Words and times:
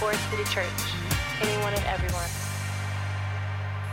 Forest 0.00 0.30
City 0.30 0.44
Church. 0.44 0.64
Anyone 1.42 1.74
and 1.74 1.84
everyone. 1.84 2.24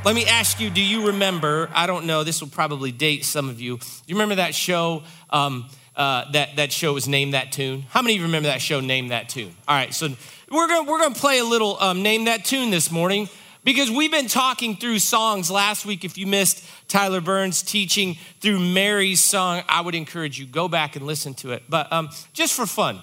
Let 0.06 0.16
me 0.16 0.26
ask 0.26 0.58
you, 0.58 0.70
do 0.70 0.82
you 0.82 1.08
remember? 1.08 1.70
I 1.74 1.86
don't 1.86 2.06
know, 2.06 2.24
this 2.24 2.40
will 2.40 2.48
probably 2.48 2.94
date 2.94 3.26
some 3.26 3.50
of 3.50 3.60
you. 3.60 3.76
Do 3.76 3.84
you 4.06 4.16
remember 4.16 4.36
that 4.36 4.56
show? 4.56 5.04
Um, 5.32 5.68
uh, 5.98 6.32
that, 6.32 6.56
that 6.56 6.72
show 6.72 6.94
was 6.94 7.10
Name 7.10 7.32
That 7.32 7.52
Tune. 7.52 7.82
How 7.90 8.02
many 8.02 8.14
of 8.14 8.20
you 8.22 8.26
remember 8.26 8.48
that 8.48 8.62
show, 8.62 8.80
Name 8.80 9.10
That 9.10 9.28
Tune? 9.28 9.54
All 9.68 9.76
right, 9.76 9.94
so 9.94 10.08
we're 10.50 10.70
gonna, 10.70 10.90
we're 10.90 11.00
gonna 11.00 11.14
play 11.14 11.40
a 11.40 11.44
little 11.44 11.78
um, 11.82 12.04
Name 12.04 12.24
That 12.24 12.46
Tune 12.46 12.70
this 12.70 12.90
morning 12.90 13.28
because 13.66 13.92
we've 13.92 14.12
been 14.12 14.28
talking 14.28 14.78
through 14.78 15.00
songs 15.00 15.52
last 15.52 15.86
week. 15.86 16.06
If 16.06 16.18
you 16.18 16.26
missed 16.26 16.64
Tyler 16.88 17.20
Burns 17.20 17.62
teaching 17.62 18.16
through 18.40 18.60
Mary's 18.60 19.20
song, 19.20 19.62
I 19.68 19.82
would 19.82 19.94
encourage 19.94 20.40
you, 20.40 20.46
go 20.46 20.70
back 20.70 20.96
and 20.96 21.06
listen 21.06 21.34
to 21.34 21.52
it. 21.52 21.64
But 21.68 21.92
um, 21.92 22.08
just 22.32 22.54
for 22.54 22.66
fun, 22.66 23.02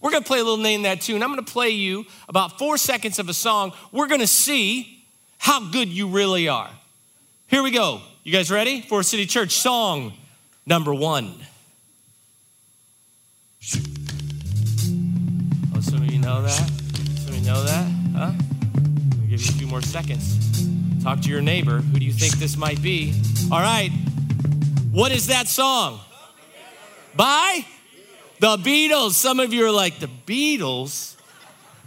we're 0.00 0.10
gonna 0.10 0.24
play 0.24 0.38
a 0.38 0.42
little 0.44 0.58
Name 0.58 0.82
That 0.82 1.00
Tune. 1.00 1.22
I'm 1.22 1.30
gonna 1.30 1.42
play 1.42 1.70
you 1.70 2.04
about 2.28 2.58
four 2.58 2.76
seconds 2.76 3.18
of 3.18 3.28
a 3.28 3.34
song. 3.34 3.72
We're 3.92 4.08
gonna 4.08 4.26
see 4.26 5.04
how 5.38 5.70
good 5.70 5.88
you 5.88 6.08
really 6.08 6.48
are. 6.48 6.70
Here 7.48 7.62
we 7.62 7.70
go. 7.70 8.00
You 8.24 8.32
guys 8.32 8.50
ready? 8.50 8.80
Forest 8.80 9.10
City 9.10 9.26
Church 9.26 9.52
song 9.52 10.12
number 10.66 10.92
one. 10.92 11.34
Oh, 15.74 15.80
some 15.80 16.02
of 16.02 16.12
you 16.12 16.18
know 16.18 16.42
that? 16.42 16.50
Some 16.50 17.28
of 17.28 17.36
you 17.36 17.46
know 17.46 17.62
that? 17.62 17.90
Huh? 18.14 18.32
I'll 18.32 19.28
give 19.28 19.40
you 19.40 19.48
a 19.48 19.58
few 19.58 19.66
more 19.66 19.82
seconds. 19.82 20.56
Talk 21.02 21.20
to 21.20 21.28
your 21.28 21.40
neighbor. 21.40 21.78
Who 21.78 22.00
do 22.00 22.04
you 22.04 22.12
think 22.12 22.34
this 22.34 22.56
might 22.56 22.82
be? 22.82 23.14
All 23.52 23.60
right. 23.60 23.90
What 24.90 25.12
is 25.12 25.28
that 25.28 25.46
song? 25.46 26.00
By 27.14 27.64
the 28.38 28.56
Beatles. 28.56 29.12
Some 29.12 29.40
of 29.40 29.52
you 29.52 29.66
are 29.66 29.70
like, 29.70 29.98
the 29.98 30.10
Beatles? 30.26 31.14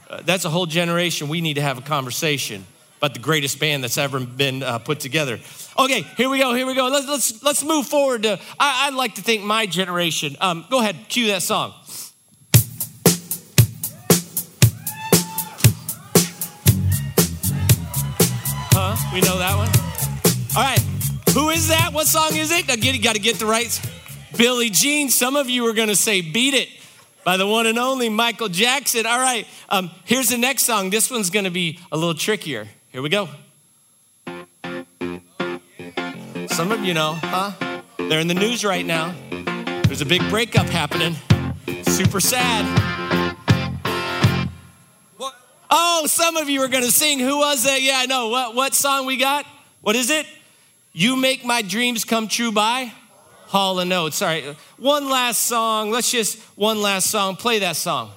Uh, 0.10 0.22
that's 0.24 0.46
a 0.46 0.50
whole 0.50 0.66
generation. 0.66 1.30
We 1.30 1.42
need 1.42 1.56
to 1.56 1.62
have 1.62 1.78
a 1.78 1.82
conversation 1.82 2.66
about 2.98 3.14
the 3.14 3.20
greatest 3.20 3.60
band 3.60 3.84
that's 3.84 3.98
ever 3.98 4.20
been 4.20 4.62
uh, 4.62 4.80
put 4.80 5.00
together. 5.00 5.40
Okay, 5.78 6.02
here 6.18 6.30
we 6.30 6.40
go. 6.40 6.54
Here 6.54 6.66
we 6.66 6.76
go. 6.76 6.88
Let's 6.88 7.08
let's 7.08 7.44
let's 7.44 7.64
move 7.64 7.88
forward. 7.88 8.24
To, 8.24 8.40
I, 8.60 8.88
I 8.88 8.90
like 8.90 9.16
to 9.16 9.22
think 9.22 9.44
my 9.44 9.66
generation. 9.66 10.36
Um, 10.42 10.66
go 10.70 10.80
ahead, 10.80 10.98
cue 11.08 11.28
that 11.28 11.42
song. 11.42 11.74
Huh? 18.74 18.96
We 19.14 19.22
know 19.22 19.38
that 19.38 19.56
one. 19.56 19.70
All 20.58 20.64
right. 20.64 20.84
Who 21.34 21.50
is 21.52 21.70
that? 21.70 21.94
What 21.94 22.08
song 22.08 22.36
is 22.36 22.52
it? 22.52 22.70
I 22.70 22.76
get 22.76 23.02
got 23.02 23.16
to 23.16 23.22
get 23.22 23.38
the 23.38 23.46
right. 23.46 23.99
Billie 24.40 24.70
Jean. 24.70 25.10
Some 25.10 25.36
of 25.36 25.50
you 25.50 25.68
are 25.68 25.74
going 25.74 25.90
to 25.90 25.98
say 25.98 26.22
"Beat 26.22 26.54
It" 26.54 26.70
by 27.26 27.36
the 27.36 27.46
one 27.46 27.68
and 27.68 27.78
only 27.78 28.08
Michael 28.08 28.48
Jackson. 28.48 29.06
All 29.06 29.20
right. 29.20 29.46
Um, 29.68 29.92
here's 30.06 30.30
the 30.30 30.38
next 30.38 30.64
song. 30.64 30.90
This 30.90 31.12
one's 31.12 31.30
going 31.30 31.44
to 31.44 31.52
be 31.52 31.78
a 31.92 31.98
little 31.98 32.14
trickier. 32.14 32.70
Here 32.94 33.02
we 33.02 33.10
go. 33.10 33.28
Some 36.48 36.72
of 36.72 36.86
you 36.86 36.94
know, 36.94 37.18
huh? 37.22 37.82
They're 37.98 38.22
in 38.22 38.30
the 38.30 38.34
news 38.34 38.64
right 38.64 38.86
now. 38.86 39.14
There's 39.84 40.00
a 40.00 40.06
big 40.06 40.22
breakup 40.30 40.68
happening. 40.68 41.18
Super 41.84 42.22
sad. 42.22 42.64
What? 45.18 45.36
Oh, 45.70 46.06
some 46.08 46.38
of 46.38 46.50
you 46.50 46.62
are 46.62 46.70
going 46.70 46.86
to 46.86 46.92
sing. 46.94 47.20
Who 47.20 47.40
was 47.40 47.66
that? 47.66 47.82
Yeah, 47.82 47.98
I 47.98 48.06
know. 48.06 48.30
What, 48.30 48.56
what 48.56 48.74
song 48.74 49.06
we 49.06 49.18
got? 49.18 49.46
What 49.82 49.98
is 49.98 50.10
it? 50.10 50.26
You 50.94 51.18
Make 51.18 51.44
My 51.44 51.62
Dreams 51.62 52.06
Come 52.06 52.30
True 52.30 52.54
by 52.54 52.94
Hall 53.50 53.80
and 53.80 53.92
Oates. 53.92 54.22
All 54.22 54.28
right, 54.28 54.56
One 54.78 55.10
last 55.10 55.40
song. 55.46 55.90
Let's 55.90 56.12
just, 56.12 56.38
one 56.56 56.84
last 56.84 57.10
song. 57.10 57.36
Play 57.36 57.58
that 57.60 57.76
song. 57.76 58.12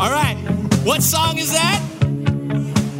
All 0.00 0.10
right. 0.10 0.36
What 0.82 1.04
song 1.04 1.38
is 1.38 1.52
that? 1.52 1.80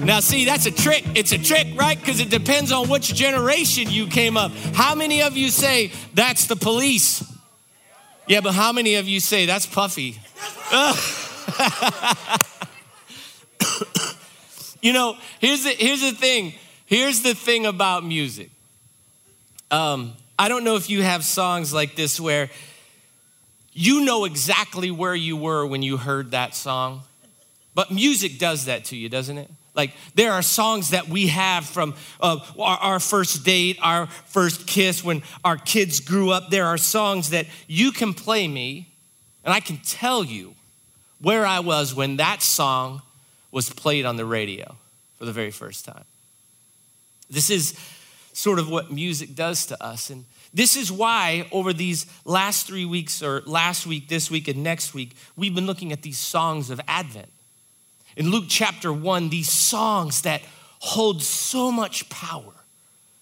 Now, 0.04 0.20
see, 0.20 0.44
that's 0.44 0.66
a 0.66 0.70
trick. 0.70 1.04
It's 1.16 1.32
a 1.32 1.38
trick, 1.38 1.66
right? 1.76 1.98
Because 1.98 2.20
it 2.20 2.30
depends 2.30 2.70
on 2.70 2.88
which 2.88 3.12
generation 3.12 3.90
you 3.90 4.06
came 4.06 4.36
up. 4.36 4.52
How 4.74 4.94
many 4.94 5.22
of 5.22 5.36
you 5.36 5.50
say 5.50 5.90
that's 6.14 6.46
the 6.46 6.54
police? 6.54 7.24
Yeah, 8.28 8.42
but 8.42 8.54
how 8.54 8.70
many 8.70 8.94
of 8.94 9.08
you 9.08 9.18
say 9.18 9.46
that's 9.46 9.66
Puffy? 9.66 10.20
you 14.82 14.92
know, 14.92 15.16
here's 15.40 15.64
the, 15.64 15.70
here's 15.70 16.00
the 16.00 16.12
thing. 16.12 16.54
Here's 16.86 17.22
the 17.22 17.34
thing 17.34 17.66
about 17.66 18.04
music. 18.04 18.50
Um, 19.70 20.14
I 20.38 20.48
don't 20.48 20.64
know 20.64 20.76
if 20.76 20.88
you 20.88 21.02
have 21.02 21.24
songs 21.24 21.72
like 21.72 21.96
this 21.96 22.20
where 22.20 22.50
you 23.72 24.04
know 24.04 24.24
exactly 24.24 24.90
where 24.90 25.14
you 25.14 25.36
were 25.36 25.66
when 25.66 25.82
you 25.82 25.96
heard 25.96 26.30
that 26.30 26.54
song. 26.54 27.02
But 27.74 27.90
music 27.90 28.38
does 28.38 28.66
that 28.66 28.84
to 28.86 28.96
you, 28.96 29.08
doesn't 29.08 29.36
it? 29.36 29.50
Like 29.74 29.92
there 30.14 30.32
are 30.32 30.40
songs 30.40 30.90
that 30.90 31.08
we 31.08 31.26
have 31.26 31.66
from 31.66 31.94
uh, 32.20 32.38
our, 32.58 32.78
our, 32.78 33.00
first 33.00 33.44
date, 33.44 33.78
our 33.82 34.06
first 34.06 34.66
kiss, 34.66 35.04
when 35.04 35.22
our 35.44 35.58
kids 35.58 36.00
grew 36.00 36.30
up. 36.30 36.48
There 36.48 36.64
are 36.64 36.78
songs 36.78 37.30
that 37.30 37.46
you 37.66 37.92
can 37.92 38.14
play 38.14 38.48
me, 38.48 38.88
and 39.44 39.52
I 39.52 39.60
can 39.60 39.76
tell 39.78 40.24
you 40.24 40.54
where 41.20 41.44
I 41.44 41.60
was 41.60 41.94
when 41.94 42.16
that 42.16 42.42
song 42.42 43.02
was 43.50 43.70
played 43.70 44.04
on 44.04 44.16
the 44.16 44.24
radio 44.24 44.76
for 45.18 45.24
the 45.24 45.32
very 45.32 45.50
first 45.50 45.84
time. 45.84 46.04
This 47.30 47.50
is 47.50 47.78
sort 48.32 48.58
of 48.58 48.70
what 48.70 48.92
music 48.92 49.34
does 49.34 49.66
to 49.66 49.82
us. 49.82 50.10
And 50.10 50.24
this 50.52 50.76
is 50.76 50.92
why, 50.92 51.48
over 51.52 51.72
these 51.72 52.06
last 52.24 52.66
three 52.66 52.84
weeks, 52.84 53.22
or 53.22 53.42
last 53.46 53.86
week, 53.86 54.08
this 54.08 54.30
week, 54.30 54.48
and 54.48 54.62
next 54.62 54.94
week, 54.94 55.16
we've 55.36 55.54
been 55.54 55.66
looking 55.66 55.92
at 55.92 56.02
these 56.02 56.18
songs 56.18 56.70
of 56.70 56.80
Advent. 56.86 57.28
In 58.16 58.30
Luke 58.30 58.44
chapter 58.48 58.92
1, 58.92 59.28
these 59.28 59.50
songs 59.50 60.22
that 60.22 60.42
hold 60.80 61.22
so 61.22 61.72
much 61.72 62.08
power. 62.08 62.52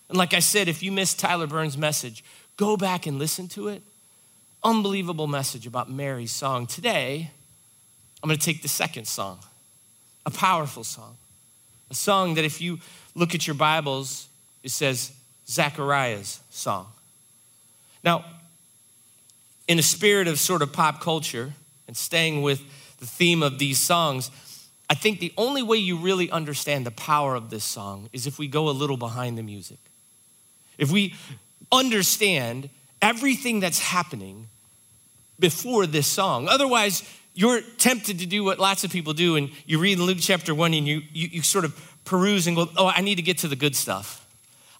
And 0.09 0.19
like 0.19 0.35
I 0.35 0.41
said, 0.41 0.69
if 0.69 0.83
you 0.83 0.93
missed 0.93 1.19
Tyler 1.19 1.47
Burns' 1.47 1.79
message, 1.79 2.25
go 2.57 2.77
back 2.77 3.07
and 3.07 3.19
listen 3.19 3.49
to 3.49 3.69
it. 3.69 3.83
Unbelievable 4.63 5.27
message 5.27 5.67
about 5.67 5.91
Mary's 5.91 6.33
song. 6.33 6.67
Today, 6.67 7.31
I'm 8.23 8.31
to 8.31 8.37
take 8.37 8.63
the 8.63 8.69
second 8.69 9.07
song, 9.07 9.39
a 10.27 10.31
powerful 10.31 10.85
song, 10.85 11.17
a 11.91 11.95
song 11.95 12.35
that 12.35 12.45
if 12.45 12.61
you 12.61 12.79
look 13.15 13.35
at 13.35 13.47
your 13.47 13.55
Bibles, 13.55 14.29
it 14.63 14.71
says 14.71 15.13
Zechariah's 15.47 16.41
song. 16.51 16.87
Now, 18.03 18.25
in 19.69 19.79
a 19.79 19.83
spirit 19.83 20.29
of 20.29 20.39
sort 20.39 20.63
of 20.63 20.73
pop 20.73 21.01
culture 21.01 21.53
and 21.87 21.97
staying 21.97 22.43
with 22.43 22.61
the 22.99 23.07
theme 23.07 23.43
of 23.43 23.59
these 23.59 23.81
songs, 23.81 24.31
I 24.89 24.95
think 24.95 25.21
the 25.21 25.33
only 25.37 25.63
way 25.63 25.79
you 25.79 25.97
really 25.97 26.31
understand 26.31 26.85
the 26.85 26.91
power 26.91 27.35
of 27.35 27.51
this 27.51 27.65
song 27.65 28.09
is 28.13 28.27
if 28.27 28.39
we 28.39 28.47
go 28.47 28.69
a 28.69 28.71
little 28.71 28.97
behind 28.97 29.39
the 29.39 29.43
music. 29.43 29.79
If 30.77 30.91
we 30.91 31.15
understand 31.73 32.69
everything 33.01 33.61
that's 33.61 33.79
happening 33.79 34.49
before 35.39 35.87
this 35.87 36.07
song. 36.07 36.49
Otherwise, 36.49 37.03
you're 37.35 37.61
tempted 37.61 38.21
to 38.21 38.27
do 38.27 38.45
what 38.45 38.59
lots 38.59 38.85
of 38.85 38.91
people 38.91 39.13
do, 39.13 39.37
and 39.37 39.51
you 39.67 39.79
read 39.79 39.99
Luke 39.99 40.19
chapter 40.21 40.55
1 40.55 40.75
and 40.75 40.87
you, 40.87 41.03
you, 41.13 41.29
you 41.33 41.43
sort 41.43 41.65
of 41.65 41.95
peruse 42.05 42.47
and 42.47 42.57
go, 42.57 42.69
Oh, 42.77 42.87
I 42.87 43.01
need 43.01 43.17
to 43.17 43.23
get 43.23 43.39
to 43.39 43.49
the 43.49 43.57
good 43.57 43.75
stuff. 43.75 44.25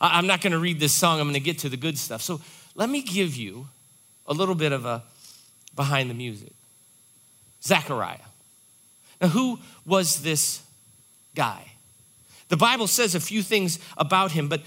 I'm 0.01 0.27
not 0.27 0.41
going 0.41 0.53
to 0.53 0.59
read 0.59 0.81
this 0.81 0.93
song, 0.93 1.21
I'm 1.21 1.27
going 1.27 1.35
to 1.35 1.41
get 1.41 1.59
to 1.61 1.69
the 1.69 1.77
good 1.77 1.99
stuff. 1.99 2.23
So 2.23 2.41
let 2.75 2.89
me 2.89 3.03
give 3.03 3.35
you 3.37 3.67
a 4.27 4.35
little 4.35 4.55
bit 4.55 4.73
of 4.73 4.85
a 4.85 5.03
behind 5.75 6.11
the 6.11 6.15
music. 6.15 6.53
Zechariah. 7.63 8.19
Now, 9.21 9.29
who 9.29 9.59
was 9.87 10.23
this 10.23 10.63
guy? 11.35 11.73
The 12.49 12.57
Bible 12.57 12.87
says 12.87 13.15
a 13.15 13.21
few 13.21 13.43
things 13.43 13.79
about 13.97 14.33
him, 14.33 14.49
but 14.49 14.63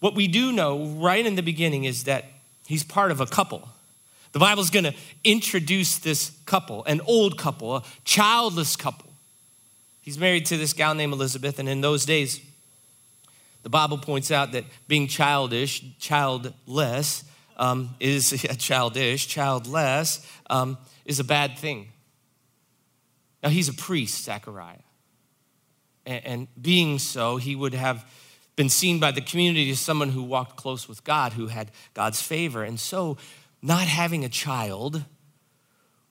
what 0.00 0.14
we 0.14 0.28
do 0.28 0.52
know 0.52 0.86
right 0.86 1.24
in 1.24 1.34
the 1.34 1.42
beginning 1.42 1.84
is 1.84 2.04
that 2.04 2.24
he's 2.66 2.84
part 2.84 3.10
of 3.10 3.20
a 3.20 3.26
couple. 3.26 3.68
The 4.32 4.38
Bible's 4.38 4.70
gonna 4.70 4.94
introduce 5.24 5.98
this 5.98 6.32
couple, 6.46 6.84
an 6.84 7.00
old 7.06 7.38
couple, 7.38 7.76
a 7.76 7.82
childless 8.04 8.76
couple. 8.76 9.10
He's 10.00 10.18
married 10.18 10.46
to 10.46 10.56
this 10.56 10.72
gal 10.72 10.94
named 10.94 11.12
Elizabeth, 11.12 11.58
and 11.58 11.68
in 11.68 11.80
those 11.80 12.04
days, 12.04 12.40
the 13.62 13.70
Bible 13.70 13.98
points 13.98 14.30
out 14.30 14.52
that 14.52 14.64
being 14.86 15.08
childish, 15.08 15.82
childless, 15.98 17.24
um, 17.56 17.96
is 17.98 18.44
yeah, 18.44 18.52
childish, 18.52 19.26
childless, 19.26 20.24
um, 20.48 20.78
is 21.04 21.18
a 21.18 21.24
bad 21.24 21.58
thing. 21.58 21.88
Now, 23.42 23.48
he's 23.48 23.68
a 23.68 23.74
priest, 23.74 24.24
Zechariah. 24.24 24.76
And, 26.04 26.24
and 26.24 26.48
being 26.60 26.98
so, 26.98 27.36
he 27.36 27.56
would 27.56 27.74
have 27.74 28.04
been 28.54 28.68
seen 28.68 28.98
by 28.98 29.10
the 29.10 29.20
community 29.20 29.70
as 29.70 29.80
someone 29.80 30.10
who 30.10 30.22
walked 30.22 30.56
close 30.56 30.88
with 30.88 31.04
God, 31.04 31.32
who 31.32 31.48
had 31.48 31.70
God's 31.94 32.22
favor. 32.22 32.62
And 32.62 32.78
so, 32.78 33.18
not 33.66 33.88
having 33.88 34.24
a 34.24 34.28
child 34.28 35.04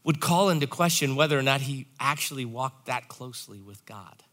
would 0.03 0.19
call 0.19 0.49
into 0.49 0.67
question 0.67 1.15
whether 1.15 1.37
or 1.39 1.41
not 1.41 1.61
he 1.61 1.87
actually 1.99 2.45
walked 2.45 2.85
that 2.85 3.07
closely 3.07 3.59
with 3.61 3.83
God. 3.85 4.23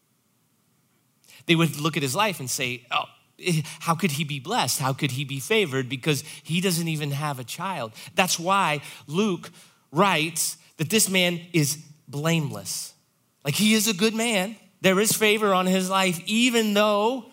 They 1.46 1.54
would 1.54 1.80
look 1.80 1.96
at 1.96 2.02
his 2.02 2.14
life 2.14 2.40
and 2.40 2.50
say, 2.50 2.84
oh, 2.90 3.04
eh, 3.38 3.62
how 3.80 3.94
could 3.94 4.12
he 4.12 4.24
be 4.24 4.38
blessed? 4.38 4.80
How 4.80 4.92
could 4.92 5.12
he 5.12 5.24
be 5.24 5.40
favored? 5.40 5.88
Because 5.88 6.22
he 6.42 6.60
doesn't 6.60 6.88
even 6.88 7.12
have 7.12 7.38
a 7.38 7.44
child. 7.44 7.92
That's 8.14 8.38
why 8.38 8.82
Luke 9.06 9.50
writes 9.90 10.58
that 10.76 10.90
this 10.90 11.08
man 11.08 11.40
is 11.52 11.78
blameless. 12.08 12.92
Like 13.44 13.54
he 13.54 13.74
is 13.74 13.88
a 13.88 13.94
good 13.94 14.14
man. 14.14 14.56
There 14.80 14.98
is 14.98 15.12
favor 15.12 15.54
on 15.54 15.66
his 15.66 15.88
life, 15.88 16.20
even 16.26 16.74
though 16.74 17.26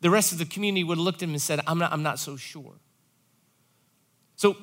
the 0.00 0.10
rest 0.10 0.32
of 0.32 0.38
the 0.38 0.44
community 0.44 0.84
would 0.84 0.98
have 0.98 1.04
looked 1.04 1.22
at 1.22 1.28
him 1.28 1.30
and 1.30 1.42
said, 1.42 1.60
I'm 1.66 1.78
not, 1.78 1.92
I'm 1.92 2.02
not 2.02 2.18
so 2.18 2.36
sure. 2.36 2.74
So, 4.36 4.56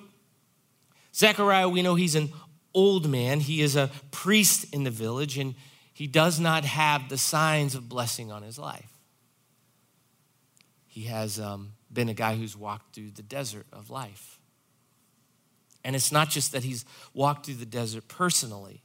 Zechariah, 1.17 1.67
we 1.67 1.81
know 1.81 1.95
he's 1.95 2.15
an 2.15 2.29
old 2.75 3.09
man. 3.09 3.39
He 3.39 3.61
is 3.61 3.75
a 3.75 3.89
priest 4.11 4.71
in 4.71 4.83
the 4.83 4.91
village, 4.91 5.37
and 5.37 5.55
he 5.91 6.05
does 6.05 6.39
not 6.39 6.63
have 6.63 7.09
the 7.09 7.17
signs 7.17 7.73
of 7.73 7.89
blessing 7.89 8.31
on 8.31 8.43
his 8.43 8.59
life. 8.59 8.91
He 10.85 11.03
has 11.03 11.39
um, 11.39 11.73
been 11.91 12.07
a 12.07 12.13
guy 12.13 12.35
who's 12.35 12.55
walked 12.55 12.93
through 12.93 13.11
the 13.11 13.23
desert 13.23 13.65
of 13.73 13.89
life. 13.89 14.39
And 15.83 15.95
it's 15.95 16.11
not 16.11 16.29
just 16.29 16.51
that 16.51 16.63
he's 16.63 16.85
walked 17.15 17.47
through 17.47 17.55
the 17.55 17.65
desert 17.65 18.07
personally. 18.07 18.83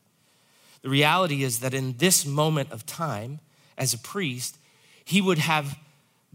The 0.80 0.88
reality 0.88 1.42
is 1.42 1.58
that 1.58 1.74
in 1.74 1.96
this 1.98 2.24
moment 2.24 2.72
of 2.72 2.86
time, 2.86 3.40
as 3.76 3.92
a 3.92 3.98
priest, 3.98 4.56
he 5.04 5.20
would 5.20 5.38
have 5.38 5.76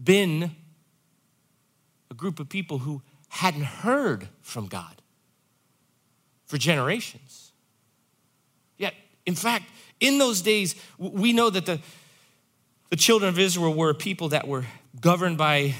been 0.02 0.52
a 2.10 2.14
group 2.14 2.38
of 2.38 2.48
people 2.48 2.78
who 2.78 3.02
hadn't 3.28 3.64
heard 3.64 4.28
from 4.42 4.66
God 4.66 4.97
for 6.48 6.58
generations. 6.58 7.52
Yet, 8.76 8.94
in 9.26 9.36
fact, 9.36 9.66
in 10.00 10.18
those 10.18 10.42
days, 10.42 10.74
we 10.98 11.32
know 11.32 11.50
that 11.50 11.66
the, 11.66 11.80
the 12.90 12.96
children 12.96 13.28
of 13.28 13.38
Israel 13.38 13.74
were 13.74 13.90
a 13.90 13.94
people 13.94 14.30
that 14.30 14.48
were 14.48 14.64
governed 15.00 15.38
by 15.38 15.74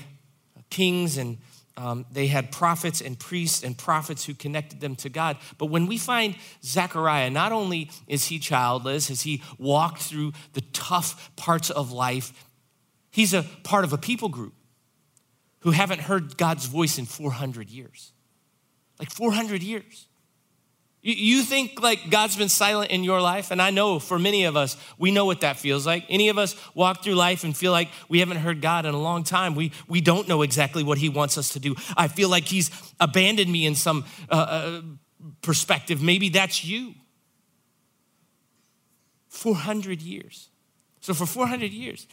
kings 0.71 1.17
and 1.17 1.39
um, 1.79 2.07
they 2.11 2.27
had 2.27 2.51
prophets 2.51 3.01
and 3.01 3.17
priests 3.17 3.63
and 3.63 3.79
prophets 3.79 4.25
who 4.25 4.35
connected 4.35 4.81
them 4.81 4.97
to 4.97 5.09
God. 5.09 5.37
But 5.59 5.67
when 5.67 5.87
we 5.87 5.97
find 5.97 6.35
Zechariah, 6.63 7.31
not 7.31 7.53
only 7.53 7.91
is 8.09 8.27
he 8.27 8.41
childless, 8.41 9.09
has 9.09 9.23
he 9.23 9.43
walked 9.59 10.03
through 10.03 10.33
the 10.55 10.61
tough 10.73 11.35
parts 11.37 11.71
of 11.71 11.93
life, 11.93 12.33
he's 13.13 13.33
a 13.33 13.45
part 13.63 13.85
of 13.85 13.93
a 13.93 13.99
people 13.99 14.29
group 14.29 14.55
who 15.61 15.71
haven't 15.71 16.01
heard 16.01 16.37
God's 16.37 16.67
voice 16.67 16.99
in 16.99 17.05
400 17.05 17.71
years. 17.71 18.13
Like 18.99 19.11
400 19.11 19.63
years. 19.63 20.09
You 21.11 21.43
think 21.43 21.81
like 21.81 22.11
God's 22.11 22.37
been 22.37 22.51
silent 22.51 22.91
in 22.91 23.03
your 23.03 23.23
life? 23.23 23.51
And 23.51 23.63
I 23.63 23.71
know 23.71 23.99
for 23.99 24.19
many 24.19 24.45
of 24.45 24.59
us, 24.59 24.77
we 24.99 25.11
know 25.11 25.25
what 25.25 25.41
that 25.41 25.57
feels 25.57 25.87
like. 25.87 26.05
Any 26.11 26.29
of 26.29 26.37
us 26.37 26.55
walk 26.75 27.03
through 27.03 27.15
life 27.15 27.45
and 27.45 27.57
feel 27.57 27.73
like 27.73 27.89
we 28.11 28.19
haven't 28.19 28.37
heard 28.37 28.61
God 28.61 28.85
in 28.85 28.93
a 28.93 29.01
long 29.01 29.25
time. 29.25 29.55
We, 29.55 29.73
we 29.89 30.03
don't 30.03 30.29
know 30.29 30.43
exactly 30.43 30.83
what 30.83 30.99
He 30.99 31.09
wants 31.09 31.39
us 31.39 31.55
to 31.55 31.61
do. 31.61 31.77
I 31.97 32.09
feel 32.09 32.29
like 32.29 32.45
He's 32.45 32.71
abandoned 33.01 33.51
me 33.51 33.65
in 33.65 33.75
some 33.75 34.05
uh, 34.29 34.35
uh, 34.35 34.83
perspective. 35.41 36.03
Maybe 36.03 36.29
that's 36.29 36.63
you. 36.63 36.93
400 39.29 40.03
years. 40.03 40.51
So 41.01 41.15
for 41.15 41.25
400 41.25 41.73
years, 41.73 42.07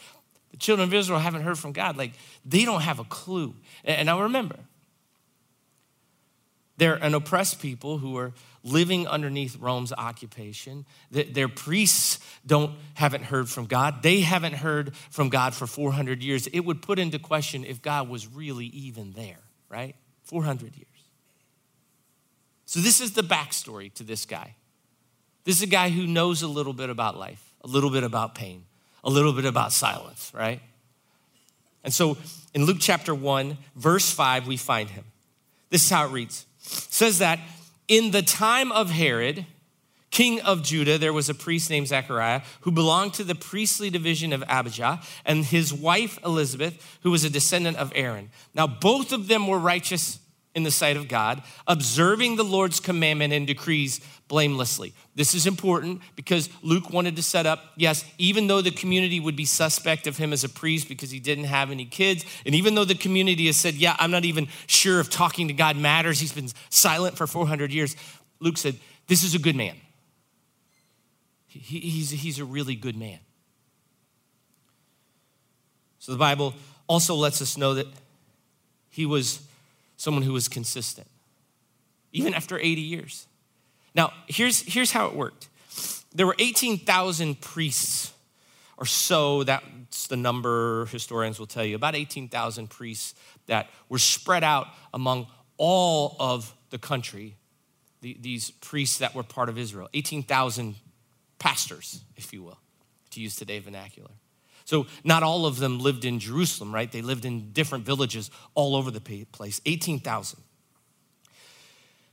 the 0.51 0.57
children 0.57 0.87
of 0.87 0.93
Israel 0.93 1.19
haven't 1.19 1.41
heard 1.41 1.59
from 1.59 1.73
God. 1.73 1.97
Like 1.97 2.13
they 2.45 2.63
don't 2.63 2.81
have 2.81 2.99
a 2.99 3.03
clue. 3.03 3.55
And 3.83 4.05
now 4.05 4.21
remember, 4.21 4.55
they're 6.77 6.95
an 6.95 7.13
oppressed 7.13 7.61
people 7.61 7.97
who 7.97 8.17
are 8.17 8.33
living 8.65 9.07
underneath 9.07 9.57
Rome's 9.57 9.93
occupation. 9.93 10.85
Their 11.11 11.47
priests 11.47 12.19
don't 12.45 12.71
haven't 12.95 13.23
heard 13.23 13.47
from 13.47 13.67
God. 13.67 14.01
They 14.01 14.21
haven't 14.21 14.55
heard 14.55 14.95
from 15.11 15.29
God 15.29 15.53
for 15.53 15.67
400 15.67 16.23
years. 16.23 16.47
It 16.47 16.61
would 16.61 16.81
put 16.81 16.97
into 16.97 17.19
question 17.19 17.63
if 17.63 17.81
God 17.81 18.09
was 18.09 18.27
really 18.27 18.65
even 18.65 19.13
there, 19.13 19.39
right? 19.69 19.95
400 20.23 20.75
years. 20.75 20.87
So 22.65 22.79
this 22.79 22.99
is 22.99 23.11
the 23.11 23.21
backstory 23.21 23.93
to 23.93 24.03
this 24.03 24.25
guy. 24.25 24.55
This 25.43 25.57
is 25.57 25.61
a 25.61 25.67
guy 25.67 25.89
who 25.89 26.07
knows 26.07 26.41
a 26.41 26.47
little 26.47 26.73
bit 26.73 26.89
about 26.89 27.17
life, 27.17 27.53
a 27.63 27.67
little 27.67 27.91
bit 27.91 28.03
about 28.03 28.33
pain, 28.33 28.65
a 29.03 29.11
little 29.11 29.31
bit 29.31 29.45
about 29.45 29.71
silence, 29.73 30.31
right? 30.33 30.59
And 31.83 31.93
so 31.93 32.17
in 32.55 32.65
Luke 32.65 32.77
chapter 32.79 33.13
1, 33.13 33.59
verse 33.75 34.09
5, 34.09 34.47
we 34.47 34.57
find 34.57 34.89
him. 34.89 35.05
This 35.69 35.83
is 35.83 35.89
how 35.91 36.07
it 36.07 36.11
reads. 36.11 36.47
It 36.65 36.71
says 36.71 37.19
that 37.19 37.39
in 37.87 38.11
the 38.11 38.21
time 38.21 38.71
of 38.71 38.91
Herod, 38.91 39.45
king 40.11 40.41
of 40.41 40.63
Judah, 40.63 40.97
there 40.97 41.13
was 41.13 41.29
a 41.29 41.33
priest 41.33 41.69
named 41.69 41.87
Zechariah 41.87 42.41
who 42.61 42.71
belonged 42.71 43.13
to 43.15 43.23
the 43.23 43.35
priestly 43.35 43.89
division 43.89 44.31
of 44.33 44.43
Abijah, 44.47 45.01
and 45.25 45.43
his 45.43 45.73
wife 45.73 46.17
Elizabeth, 46.23 46.99
who 47.03 47.11
was 47.11 47.23
a 47.23 47.29
descendant 47.29 47.77
of 47.77 47.91
Aaron. 47.95 48.29
Now, 48.53 48.67
both 48.67 49.11
of 49.11 49.27
them 49.27 49.47
were 49.47 49.59
righteous 49.59 50.19
in 50.55 50.63
the 50.63 50.71
sight 50.71 50.95
of 50.95 51.09
God, 51.09 51.43
observing 51.67 52.37
the 52.37 52.43
Lord's 52.43 52.79
commandment 52.79 53.33
and 53.33 53.45
decrees 53.45 53.99
blamelessly. 54.29 54.93
This 55.13 55.35
is 55.35 55.45
important 55.45 56.01
because 56.15 56.49
Luke 56.63 56.91
wanted 56.91 57.17
to 57.17 57.21
set 57.21 57.45
up, 57.45 57.59
yes, 57.75 58.05
even 58.17 58.47
though 58.47 58.61
the 58.61 58.71
community 58.71 59.19
would 59.19 59.35
be 59.35 59.43
suspect 59.43 60.07
of 60.07 60.17
him 60.17 60.31
as 60.31 60.45
a 60.45 60.49
priest 60.49 60.87
because 60.87 61.11
he 61.11 61.19
didn't 61.19 61.43
have 61.43 61.71
any 61.71 61.85
kids, 61.85 62.25
and 62.45 62.55
even 62.55 62.73
though 62.73 62.85
the 62.85 62.95
community 62.95 63.47
has 63.47 63.57
said, 63.57 63.75
yeah, 63.75 63.97
I'm 63.99 64.11
not 64.11 64.23
even 64.23 64.47
sure 64.65 65.01
if 65.01 65.09
talking 65.09 65.49
to 65.49 65.53
God 65.53 65.75
matters, 65.75 66.21
he's 66.21 66.33
been 66.33 66.49
silent 66.69 67.17
for 67.17 67.27
400 67.27 67.71
years, 67.71 67.97
Luke 68.39 68.57
said, 68.57 68.75
this 69.07 69.23
is 69.23 69.35
a 69.35 69.39
good 69.39 69.55
man. 69.57 69.75
He, 71.47 71.79
he's, 71.79 72.11
he's 72.11 72.39
a 72.39 72.45
really 72.45 72.75
good 72.75 72.95
man. 72.95 73.19
So 75.99 76.13
the 76.13 76.17
Bible 76.17 76.53
also 76.87 77.15
lets 77.15 77.41
us 77.41 77.57
know 77.57 77.73
that 77.73 77.87
he 78.89 79.05
was 79.05 79.41
someone 79.97 80.23
who 80.23 80.33
was 80.33 80.47
consistent, 80.47 81.07
even 82.11 82.33
after 82.33 82.57
80 82.57 82.81
years. 82.81 83.27
Now, 83.93 84.11
here's, 84.27 84.61
here's 84.61 84.91
how 84.91 85.07
it 85.07 85.15
worked 85.15 85.49
there 86.13 86.25
were 86.25 86.35
18,000 86.39 87.41
priests 87.41 88.13
or 88.77 88.85
so, 88.85 89.43
that's 89.43 90.07
the 90.07 90.17
number 90.17 90.85
historians 90.87 91.39
will 91.39 91.47
tell 91.47 91.63
you, 91.63 91.75
about 91.75 91.95
18,000 91.95 92.69
priests 92.69 93.15
that 93.47 93.69
were 93.87 93.99
spread 93.99 94.43
out 94.43 94.67
among 94.93 95.27
all 95.57 96.15
of 96.19 96.53
the 96.71 96.77
country, 96.77 97.35
the, 98.01 98.17
these 98.19 98.51
priests 98.51 98.97
that 98.97 99.15
were 99.15 99.23
part 99.23 99.47
of 99.47 99.57
Israel, 99.57 99.87
18,000 99.93 100.75
pastors, 101.39 102.01
if 102.17 102.33
you 102.33 102.43
will, 102.43 102.59
to 103.11 103.21
use 103.21 103.35
today 103.35 103.59
vernacular. 103.59 104.11
So, 104.65 104.87
not 105.03 105.21
all 105.21 105.45
of 105.45 105.57
them 105.57 105.79
lived 105.79 106.05
in 106.05 106.19
Jerusalem, 106.19 106.73
right? 106.73 106.91
They 106.91 107.03
lived 107.03 107.23
in 107.23 107.51
different 107.51 107.85
villages 107.85 108.31
all 108.55 108.75
over 108.75 108.89
the 108.89 109.25
place, 109.31 109.61
18,000. 109.65 110.39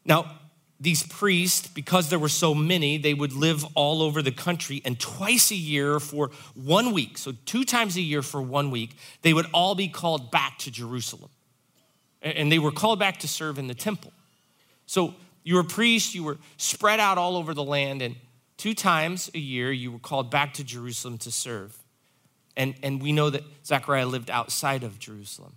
Now, 0.04 0.38
these 0.78 1.02
priests, 1.06 1.66
because 1.68 2.10
there 2.10 2.18
were 2.18 2.28
so 2.28 2.54
many, 2.54 2.98
they 2.98 3.14
would 3.14 3.32
live 3.32 3.64
all 3.74 4.02
over 4.02 4.20
the 4.20 4.32
country, 4.32 4.82
and 4.84 5.00
twice 5.00 5.50
a 5.50 5.56
year 5.56 5.98
for 5.98 6.30
one 6.54 6.92
week, 6.92 7.16
so 7.16 7.32
two 7.46 7.64
times 7.64 7.96
a 7.96 8.02
year 8.02 8.20
for 8.20 8.42
one 8.42 8.70
week, 8.70 8.96
they 9.22 9.32
would 9.32 9.46
all 9.54 9.74
be 9.74 9.88
called 9.88 10.30
back 10.30 10.58
to 10.58 10.70
Jerusalem. 10.70 11.30
And 12.20 12.52
they 12.52 12.58
were 12.58 12.72
called 12.72 12.98
back 12.98 13.18
to 13.20 13.28
serve 13.28 13.58
in 13.58 13.66
the 13.66 13.74
temple. 13.74 14.12
So, 14.86 15.14
you 15.42 15.54
were 15.54 15.62
a 15.62 15.64
priest, 15.64 16.14
you 16.14 16.22
were 16.22 16.36
spread 16.58 17.00
out 17.00 17.16
all 17.16 17.36
over 17.36 17.54
the 17.54 17.64
land, 17.64 18.02
and 18.02 18.14
two 18.58 18.74
times 18.74 19.30
a 19.34 19.38
year 19.38 19.72
you 19.72 19.90
were 19.90 19.98
called 19.98 20.30
back 20.30 20.52
to 20.54 20.64
Jerusalem 20.64 21.16
to 21.18 21.30
serve. 21.30 21.81
And, 22.56 22.74
and 22.82 23.02
we 23.02 23.12
know 23.12 23.30
that 23.30 23.42
Zechariah 23.64 24.06
lived 24.06 24.30
outside 24.30 24.82
of 24.82 24.98
Jerusalem. 24.98 25.54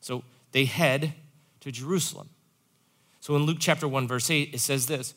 So 0.00 0.22
they 0.52 0.64
head 0.64 1.14
to 1.60 1.72
Jerusalem. 1.72 2.30
So 3.20 3.36
in 3.36 3.42
Luke 3.42 3.58
chapter 3.60 3.86
1, 3.86 4.08
verse 4.08 4.30
8, 4.30 4.54
it 4.54 4.60
says 4.60 4.86
this 4.86 5.14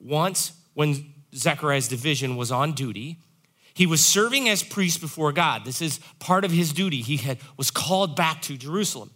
Once, 0.00 0.52
when 0.74 1.12
Zechariah's 1.34 1.88
division 1.88 2.36
was 2.36 2.50
on 2.50 2.72
duty, 2.72 3.18
he 3.74 3.86
was 3.86 4.04
serving 4.04 4.48
as 4.48 4.62
priest 4.62 5.00
before 5.00 5.32
God. 5.32 5.64
This 5.64 5.80
is 5.80 5.98
part 6.18 6.44
of 6.44 6.50
his 6.50 6.72
duty. 6.72 7.00
He 7.00 7.16
had, 7.16 7.38
was 7.56 7.70
called 7.70 8.16
back 8.16 8.42
to 8.42 8.56
Jerusalem. 8.56 9.10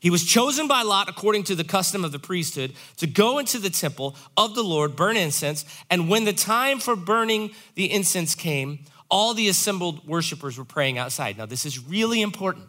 He 0.00 0.08
was 0.08 0.24
chosen 0.24 0.66
by 0.66 0.80
Lot, 0.80 1.10
according 1.10 1.44
to 1.44 1.54
the 1.54 1.62
custom 1.62 2.06
of 2.06 2.12
the 2.12 2.18
priesthood, 2.18 2.72
to 2.96 3.06
go 3.06 3.38
into 3.38 3.58
the 3.58 3.68
temple 3.68 4.16
of 4.34 4.54
the 4.54 4.62
Lord, 4.62 4.96
burn 4.96 5.18
incense. 5.18 5.66
And 5.90 6.08
when 6.08 6.24
the 6.24 6.32
time 6.32 6.80
for 6.80 6.96
burning 6.96 7.50
the 7.74 7.92
incense 7.92 8.34
came, 8.34 8.78
all 9.10 9.34
the 9.34 9.48
assembled 9.48 10.06
worshipers 10.06 10.56
were 10.56 10.64
praying 10.64 10.98
outside. 10.98 11.36
Now, 11.36 11.46
this 11.46 11.66
is 11.66 11.84
really 11.84 12.22
important. 12.22 12.66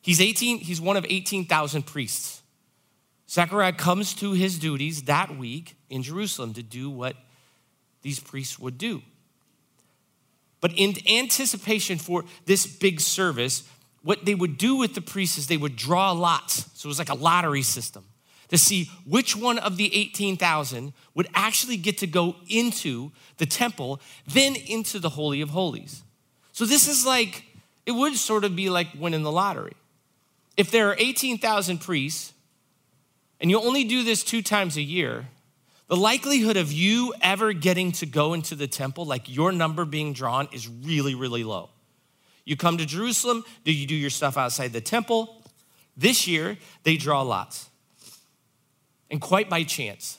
He's 0.00 0.20
18, 0.20 0.58
he's 0.58 0.80
one 0.80 0.96
of 0.96 1.04
18,000 1.08 1.84
priests. 1.84 2.42
Zechariah 3.28 3.72
comes 3.72 4.14
to 4.14 4.32
his 4.32 4.58
duties 4.58 5.02
that 5.02 5.36
week 5.36 5.76
in 5.88 6.02
Jerusalem 6.02 6.54
to 6.54 6.62
do 6.62 6.90
what 6.90 7.16
these 8.02 8.18
priests 8.18 8.58
would 8.58 8.78
do. 8.78 9.02
But 10.60 10.72
in 10.76 10.94
anticipation 11.08 11.98
for 11.98 12.24
this 12.46 12.66
big 12.66 13.00
service, 13.00 13.62
what 14.02 14.24
they 14.24 14.34
would 14.34 14.58
do 14.58 14.76
with 14.76 14.94
the 14.94 15.00
priests 15.00 15.38
is 15.38 15.46
they 15.46 15.56
would 15.56 15.76
draw 15.76 16.12
lots. 16.12 16.70
So 16.74 16.86
it 16.86 16.90
was 16.90 16.98
like 16.98 17.10
a 17.10 17.14
lottery 17.14 17.62
system 17.62 18.04
to 18.50 18.58
see 18.58 18.90
which 19.06 19.34
one 19.34 19.58
of 19.58 19.76
the 19.76 19.94
18,000 19.94 20.92
would 21.14 21.28
actually 21.34 21.76
get 21.76 21.98
to 21.98 22.06
go 22.06 22.36
into 22.48 23.10
the 23.38 23.46
temple, 23.46 24.00
then 24.26 24.54
into 24.54 24.98
the 24.98 25.10
Holy 25.10 25.40
of 25.40 25.50
Holies. 25.50 26.02
So 26.52 26.66
this 26.66 26.86
is 26.86 27.06
like 27.06 27.44
it 27.86 27.92
would 27.92 28.14
sort 28.16 28.44
of 28.44 28.54
be 28.54 28.68
like 28.68 28.88
winning 28.98 29.22
the 29.22 29.32
lottery. 29.32 29.72
If 30.56 30.70
there 30.70 30.90
are 30.90 30.96
18,000 30.98 31.78
priests 31.78 32.32
and 33.40 33.50
you 33.50 33.58
only 33.60 33.84
do 33.84 34.02
this 34.02 34.22
two 34.22 34.42
times 34.42 34.76
a 34.76 34.82
year, 34.82 35.28
the 35.86 35.96
likelihood 35.96 36.56
of 36.56 36.70
you 36.70 37.14
ever 37.22 37.52
getting 37.52 37.92
to 37.92 38.06
go 38.06 38.34
into 38.34 38.54
the 38.54 38.68
temple, 38.68 39.06
like 39.06 39.34
your 39.34 39.50
number 39.52 39.84
being 39.84 40.12
drawn, 40.12 40.48
is 40.52 40.68
really, 40.68 41.14
really 41.14 41.42
low. 41.42 41.70
You 42.44 42.56
come 42.56 42.78
to 42.78 42.86
Jerusalem, 42.86 43.44
do 43.64 43.72
you 43.72 43.86
do 43.86 43.94
your 43.94 44.10
stuff 44.10 44.36
outside 44.36 44.72
the 44.72 44.80
temple? 44.80 45.42
This 45.96 46.28
year, 46.28 46.58
they 46.82 46.96
draw 46.96 47.22
lots. 47.22 47.69
And 49.10 49.20
quite 49.20 49.50
by 49.50 49.64
chance, 49.64 50.18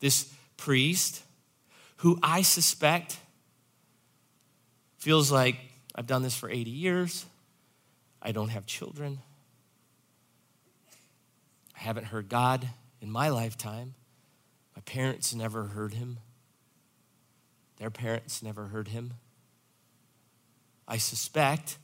this 0.00 0.32
priest, 0.56 1.22
who 1.98 2.18
I 2.22 2.42
suspect 2.42 3.18
feels 4.98 5.32
like 5.32 5.56
I've 5.94 6.06
done 6.06 6.22
this 6.22 6.36
for 6.36 6.50
80 6.50 6.70
years, 6.70 7.24
I 8.22 8.32
don't 8.32 8.50
have 8.50 8.66
children, 8.66 9.20
I 11.76 11.80
haven't 11.80 12.04
heard 12.04 12.28
God 12.28 12.68
in 13.00 13.10
my 13.10 13.30
lifetime. 13.30 13.94
My 14.76 14.82
parents 14.82 15.34
never 15.34 15.64
heard 15.64 15.94
him. 15.94 16.18
Their 17.78 17.90
parents 17.90 18.42
never 18.42 18.66
heard 18.66 18.88
him. 18.88 19.14
I 20.86 20.98
suspect 20.98 21.78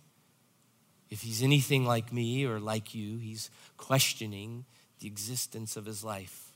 if 1.16 1.23
he's 1.23 1.42
anything 1.42 1.87
like 1.87 2.12
me 2.12 2.44
or 2.44 2.61
like 2.61 2.94
you, 2.94 3.16
he's 3.16 3.49
questioning 3.78 4.66
the 5.00 5.06
existence 5.06 5.75
of 5.75 5.87
his 5.87 6.04
life. 6.04 6.52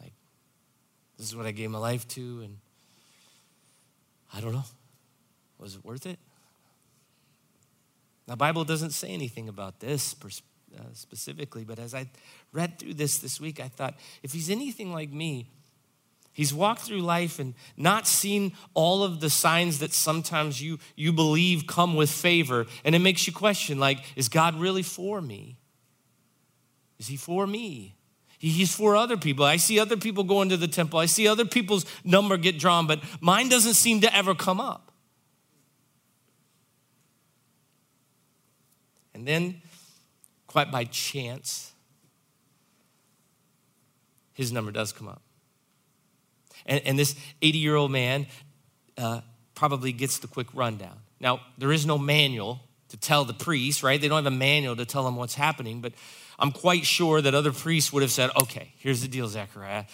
Like, 0.00 0.12
this 1.18 1.26
is 1.26 1.34
what 1.34 1.44
I 1.44 1.50
gave 1.50 1.72
my 1.72 1.78
life 1.78 2.06
to, 2.06 2.42
and 2.44 2.58
I 4.32 4.40
don't 4.40 4.52
know. 4.52 4.62
Was 5.58 5.74
it 5.74 5.84
worth 5.84 6.06
it? 6.06 6.20
The 8.28 8.36
Bible 8.36 8.62
doesn't 8.62 8.92
say 8.92 9.08
anything 9.08 9.48
about 9.48 9.80
this 9.80 10.14
uh, 10.78 10.82
specifically, 10.92 11.64
but 11.64 11.80
as 11.80 11.96
I 11.96 12.08
read 12.52 12.78
through 12.78 12.94
this 12.94 13.18
this 13.18 13.40
week, 13.40 13.58
I 13.58 13.66
thought 13.66 13.94
if 14.22 14.32
he's 14.32 14.50
anything 14.50 14.92
like 14.92 15.10
me, 15.10 15.50
He's 16.32 16.54
walked 16.54 16.82
through 16.82 17.02
life 17.02 17.38
and 17.38 17.54
not 17.76 18.06
seen 18.06 18.52
all 18.72 19.02
of 19.02 19.20
the 19.20 19.30
signs 19.30 19.80
that 19.80 19.92
sometimes 19.92 20.62
you, 20.62 20.78
you 20.96 21.12
believe 21.12 21.66
come 21.66 21.96
with 21.96 22.10
favor. 22.10 22.66
And 22.84 22.94
it 22.94 23.00
makes 23.00 23.26
you 23.26 23.32
question 23.32 23.78
like, 23.78 23.98
is 24.16 24.28
God 24.28 24.58
really 24.58 24.82
for 24.82 25.20
me? 25.20 25.58
Is 26.98 27.08
he 27.08 27.16
for 27.16 27.46
me? 27.46 27.96
He's 28.38 28.74
for 28.74 28.96
other 28.96 29.18
people. 29.18 29.44
I 29.44 29.56
see 29.56 29.78
other 29.78 29.98
people 29.98 30.24
go 30.24 30.40
into 30.40 30.56
the 30.56 30.68
temple. 30.68 30.98
I 30.98 31.06
see 31.06 31.28
other 31.28 31.44
people's 31.44 31.84
number 32.04 32.38
get 32.38 32.58
drawn, 32.58 32.86
but 32.86 33.00
mine 33.20 33.50
doesn't 33.50 33.74
seem 33.74 34.00
to 34.00 34.16
ever 34.16 34.34
come 34.34 34.60
up. 34.60 34.92
And 39.12 39.28
then, 39.28 39.60
quite 40.46 40.72
by 40.72 40.84
chance, 40.84 41.72
his 44.32 44.50
number 44.52 44.70
does 44.70 44.92
come 44.92 45.08
up. 45.08 45.20
And, 46.66 46.80
and 46.84 46.98
this 46.98 47.14
80 47.42 47.58
year 47.58 47.76
old 47.76 47.90
man 47.90 48.26
uh, 48.98 49.20
probably 49.54 49.92
gets 49.92 50.18
the 50.18 50.26
quick 50.26 50.48
rundown. 50.54 50.98
Now, 51.20 51.40
there 51.58 51.72
is 51.72 51.86
no 51.86 51.98
manual 51.98 52.60
to 52.88 52.96
tell 52.96 53.24
the 53.24 53.34
priest, 53.34 53.82
right? 53.82 54.00
They 54.00 54.08
don't 54.08 54.24
have 54.24 54.32
a 54.32 54.36
manual 54.36 54.76
to 54.76 54.84
tell 54.84 55.04
them 55.04 55.16
what's 55.16 55.34
happening, 55.34 55.80
but 55.80 55.92
I'm 56.38 56.50
quite 56.50 56.84
sure 56.84 57.20
that 57.20 57.34
other 57.34 57.52
priests 57.52 57.92
would 57.92 58.02
have 58.02 58.10
said, 58.10 58.30
okay, 58.42 58.72
here's 58.78 59.02
the 59.02 59.08
deal, 59.08 59.28
Zechariah. 59.28 59.84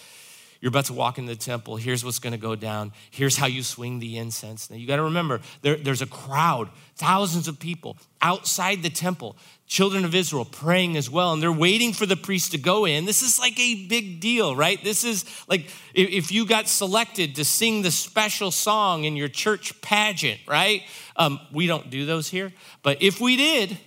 You're 0.59 0.69
about 0.69 0.85
to 0.85 0.93
walk 0.93 1.17
in 1.17 1.25
the 1.25 1.35
temple. 1.35 1.75
Here's 1.75 2.03
what's 2.03 2.19
going 2.19 2.31
to 2.31 2.39
go 2.39 2.55
down. 2.55 2.91
Here's 3.11 3.37
how 3.37 3.47
you 3.47 3.63
swing 3.63 3.99
the 3.99 4.17
incense. 4.17 4.69
Now, 4.69 4.77
you 4.77 4.87
got 4.87 4.95
to 4.97 5.03
remember, 5.03 5.41
there, 5.61 5.75
there's 5.75 6.01
a 6.01 6.07
crowd, 6.07 6.69
thousands 6.95 7.47
of 7.47 7.59
people 7.59 7.97
outside 8.21 8.81
the 8.81 8.89
temple 8.89 9.35
children 9.67 10.05
of 10.05 10.15
Israel 10.15 10.45
praying 10.45 10.95
as 10.95 11.09
well, 11.09 11.33
and 11.33 11.43
they're 11.43 11.51
waiting 11.51 11.91
for 11.91 12.05
the 12.05 12.15
priest 12.15 12.53
to 12.53 12.57
go 12.57 12.85
in. 12.85 13.05
This 13.05 13.21
is 13.21 13.37
like 13.37 13.59
a 13.59 13.85
big 13.87 14.21
deal, 14.21 14.55
right? 14.55 14.81
This 14.81 15.03
is 15.03 15.25
like 15.47 15.69
if 15.93 16.31
you 16.31 16.45
got 16.45 16.69
selected 16.69 17.35
to 17.35 17.43
sing 17.43 17.81
the 17.81 17.91
special 17.91 18.49
song 18.49 19.03
in 19.03 19.17
your 19.17 19.27
church 19.27 19.79
pageant, 19.81 20.39
right? 20.47 20.83
Um, 21.17 21.39
we 21.51 21.67
don't 21.67 21.89
do 21.89 22.05
those 22.05 22.29
here, 22.29 22.53
but 22.81 23.01
if 23.01 23.19
we 23.19 23.35
did, 23.35 23.77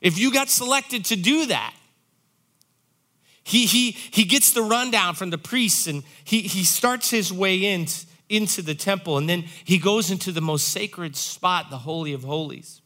if 0.00 0.16
you 0.16 0.32
got 0.32 0.48
selected 0.48 1.04
to 1.06 1.16
do 1.16 1.46
that, 1.46 1.74
he, 3.46 3.64
he, 3.64 3.92
he 3.92 4.24
gets 4.24 4.52
the 4.52 4.60
rundown 4.60 5.14
from 5.14 5.30
the 5.30 5.38
priests 5.38 5.86
and 5.86 6.02
he, 6.24 6.40
he 6.40 6.64
starts 6.64 7.10
his 7.10 7.32
way 7.32 7.58
in 7.58 7.86
into 8.28 8.60
the 8.60 8.74
temple 8.74 9.18
and 9.18 9.28
then 9.28 9.44
he 9.62 9.78
goes 9.78 10.10
into 10.10 10.32
the 10.32 10.40
most 10.40 10.66
sacred 10.66 11.14
spot, 11.14 11.70
the 11.70 11.78
Holy 11.78 12.12
of 12.12 12.24
Holies. 12.24 12.80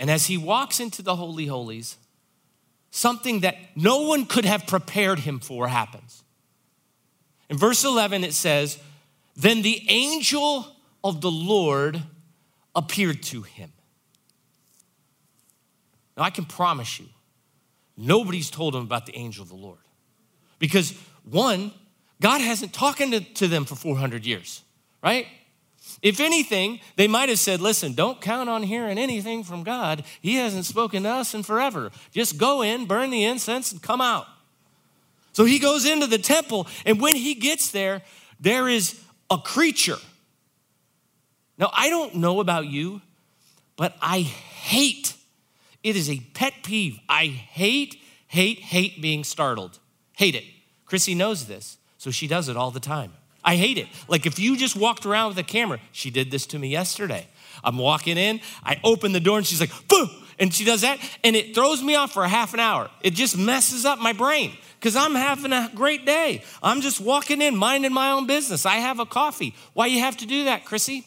And 0.00 0.10
as 0.10 0.24
he 0.26 0.38
walks 0.38 0.80
into 0.80 1.02
the 1.02 1.14
Holy 1.14 1.44
Holies, 1.44 1.98
something 2.90 3.40
that 3.40 3.56
no 3.76 4.00
one 4.08 4.24
could 4.24 4.46
have 4.46 4.66
prepared 4.66 5.18
him 5.18 5.40
for 5.40 5.68
happens. 5.68 6.24
In 7.50 7.58
verse 7.58 7.84
11, 7.84 8.24
it 8.24 8.32
says, 8.32 8.78
Then 9.36 9.60
the 9.60 9.84
angel 9.90 10.74
of 11.04 11.20
the 11.20 11.30
Lord 11.30 12.02
appeared 12.74 13.22
to 13.24 13.42
him. 13.42 13.72
Now, 16.16 16.22
I 16.22 16.30
can 16.30 16.46
promise 16.46 16.98
you, 16.98 17.08
nobody's 17.96 18.50
told 18.50 18.74
him 18.74 18.82
about 18.82 19.06
the 19.06 19.16
angel 19.16 19.42
of 19.42 19.48
the 19.48 19.56
Lord. 19.56 19.78
Because, 20.58 20.94
one, 21.24 21.72
God 22.20 22.40
hasn't 22.40 22.72
talked 22.72 22.98
to, 22.98 23.20
to 23.20 23.48
them 23.48 23.64
for 23.64 23.74
400 23.74 24.24
years, 24.24 24.62
right? 25.02 25.26
If 26.02 26.20
anything, 26.20 26.80
they 26.96 27.08
might 27.08 27.28
have 27.28 27.38
said, 27.38 27.60
Listen, 27.60 27.94
don't 27.94 28.20
count 28.20 28.48
on 28.48 28.62
hearing 28.62 28.98
anything 28.98 29.44
from 29.44 29.62
God. 29.62 30.04
He 30.20 30.36
hasn't 30.36 30.64
spoken 30.64 31.02
to 31.02 31.10
us 31.10 31.34
in 31.34 31.42
forever. 31.42 31.90
Just 32.12 32.38
go 32.38 32.62
in, 32.62 32.86
burn 32.86 33.10
the 33.10 33.24
incense, 33.24 33.72
and 33.72 33.82
come 33.82 34.00
out. 34.00 34.26
So 35.32 35.44
he 35.44 35.58
goes 35.58 35.84
into 35.84 36.06
the 36.06 36.18
temple, 36.18 36.66
and 36.86 37.00
when 37.00 37.16
he 37.16 37.34
gets 37.34 37.70
there, 37.70 38.02
there 38.40 38.68
is 38.68 39.00
a 39.30 39.38
creature. 39.38 39.98
Now, 41.58 41.70
I 41.72 41.90
don't 41.90 42.16
know 42.16 42.40
about 42.40 42.66
you, 42.66 43.00
but 43.76 43.96
I 44.00 44.20
hate, 44.20 45.14
it 45.84 45.94
is 45.94 46.10
a 46.10 46.18
pet 46.34 46.54
peeve. 46.64 46.98
I 47.08 47.26
hate, 47.26 48.00
hate, 48.26 48.58
hate 48.58 49.00
being 49.00 49.22
startled. 49.22 49.78
Hate 50.14 50.34
it. 50.34 50.44
Chrissy 50.86 51.14
knows 51.14 51.46
this, 51.46 51.76
so 51.98 52.10
she 52.10 52.26
does 52.26 52.48
it 52.48 52.56
all 52.56 52.70
the 52.70 52.80
time. 52.80 53.12
I 53.44 53.56
hate 53.56 53.78
it. 53.78 53.88
Like 54.08 54.26
if 54.26 54.38
you 54.38 54.56
just 54.56 54.74
walked 54.74 55.04
around 55.04 55.28
with 55.28 55.38
a 55.38 55.42
camera, 55.42 55.78
she 55.92 56.10
did 56.10 56.30
this 56.30 56.46
to 56.46 56.58
me 56.58 56.68
yesterday. 56.68 57.28
I'm 57.62 57.78
walking 57.78 58.16
in, 58.16 58.40
I 58.64 58.80
open 58.82 59.12
the 59.12 59.20
door 59.20 59.38
and 59.38 59.46
she's 59.46 59.60
like, 59.60 59.70
boom, 59.88 60.10
and 60.38 60.52
she 60.52 60.64
does 60.64 60.80
that, 60.80 60.98
and 61.22 61.36
it 61.36 61.54
throws 61.54 61.82
me 61.82 61.94
off 61.94 62.12
for 62.12 62.24
a 62.24 62.28
half 62.28 62.54
an 62.54 62.60
hour. 62.60 62.90
It 63.02 63.12
just 63.14 63.36
messes 63.36 63.84
up 63.84 63.98
my 63.98 64.12
brain 64.12 64.56
because 64.80 64.96
I'm 64.96 65.14
having 65.14 65.52
a 65.52 65.70
great 65.74 66.04
day. 66.06 66.42
I'm 66.62 66.80
just 66.80 67.00
walking 67.00 67.40
in, 67.42 67.56
minding 67.56 67.92
my 67.92 68.10
own 68.12 68.26
business. 68.26 68.66
I 68.66 68.76
have 68.76 68.98
a 68.98 69.06
coffee. 69.06 69.54
Why 69.74 69.86
you 69.86 70.00
have 70.00 70.16
to 70.18 70.26
do 70.26 70.44
that, 70.44 70.64
Chrissy? 70.64 71.06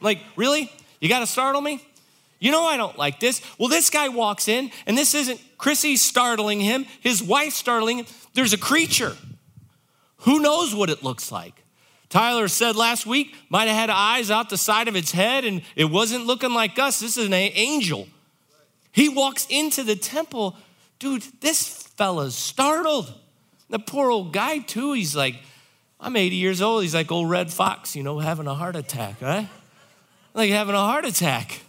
Like, 0.00 0.18
really? 0.36 0.70
You 1.00 1.08
got 1.08 1.20
to 1.20 1.26
startle 1.26 1.60
me? 1.60 1.82
You 2.38 2.52
know 2.52 2.64
I 2.64 2.76
don't 2.76 2.96
like 2.96 3.20
this. 3.20 3.42
Well, 3.58 3.68
this 3.68 3.90
guy 3.90 4.08
walks 4.08 4.48
in, 4.48 4.70
and 4.86 4.96
this 4.96 5.14
isn't 5.14 5.40
Chrissy 5.58 5.96
startling 5.96 6.60
him, 6.60 6.86
his 7.00 7.22
wife 7.22 7.52
startling 7.52 7.98
him. 7.98 8.06
There's 8.34 8.52
a 8.52 8.58
creature. 8.58 9.16
Who 10.18 10.40
knows 10.40 10.74
what 10.74 10.90
it 10.90 11.02
looks 11.02 11.32
like? 11.32 11.64
Tyler 12.08 12.48
said 12.48 12.74
last 12.74 13.06
week, 13.06 13.34
might 13.50 13.68
have 13.68 13.76
had 13.76 13.90
eyes 13.90 14.30
out 14.30 14.50
the 14.50 14.56
side 14.56 14.88
of 14.88 14.96
its 14.96 15.12
head 15.12 15.44
and 15.44 15.62
it 15.76 15.84
wasn't 15.84 16.26
looking 16.26 16.54
like 16.54 16.78
us. 16.78 17.00
This 17.00 17.16
is 17.16 17.26
an 17.26 17.34
angel. 17.34 18.08
He 18.92 19.08
walks 19.08 19.46
into 19.50 19.84
the 19.84 19.96
temple. 19.96 20.56
Dude, 20.98 21.22
this 21.40 21.82
fella's 21.82 22.34
startled. 22.34 23.12
The 23.68 23.78
poor 23.78 24.10
old 24.10 24.32
guy, 24.32 24.58
too, 24.58 24.94
he's 24.94 25.14
like, 25.14 25.36
I'm 26.00 26.16
80 26.16 26.36
years 26.36 26.62
old. 26.62 26.82
He's 26.82 26.94
like 26.94 27.12
old 27.12 27.28
Redd 27.28 27.52
Foxx, 27.52 27.94
you 27.94 28.02
know, 28.02 28.18
having 28.18 28.46
a 28.46 28.54
heart 28.54 28.76
attack, 28.76 29.20
right? 29.20 29.48
Like 30.32 30.50
having 30.50 30.74
a 30.74 30.78
heart 30.78 31.04
attack. 31.04 31.60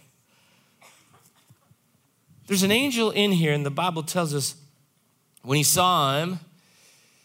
There's 2.50 2.64
an 2.64 2.72
angel 2.72 3.12
in 3.12 3.30
here, 3.30 3.52
and 3.52 3.64
the 3.64 3.70
Bible 3.70 4.02
tells 4.02 4.34
us 4.34 4.56
when 5.42 5.56
he 5.56 5.62
saw 5.62 6.18
him, 6.18 6.40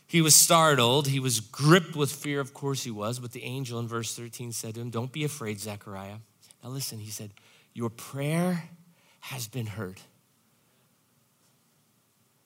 he 0.06 0.22
was 0.22 0.36
startled. 0.36 1.08
He 1.08 1.20
was 1.20 1.40
gripped 1.40 1.96
with 1.96 2.12
fear. 2.12 2.40
Of 2.40 2.54
course, 2.54 2.84
he 2.84 2.92
was. 2.92 3.18
But 3.18 3.32
the 3.32 3.42
angel 3.42 3.80
in 3.80 3.88
verse 3.88 4.16
13 4.16 4.52
said 4.52 4.76
to 4.76 4.82
him, 4.82 4.92
Don't 4.92 5.12
be 5.12 5.24
afraid, 5.24 5.60
Zechariah. 5.60 6.18
Now, 6.64 6.70
listen, 6.70 7.00
he 7.00 7.10
said, 7.10 7.32
Your 7.74 7.90
prayer 7.90 8.70
has 9.22 9.48
been 9.48 9.66
heard. 9.66 10.00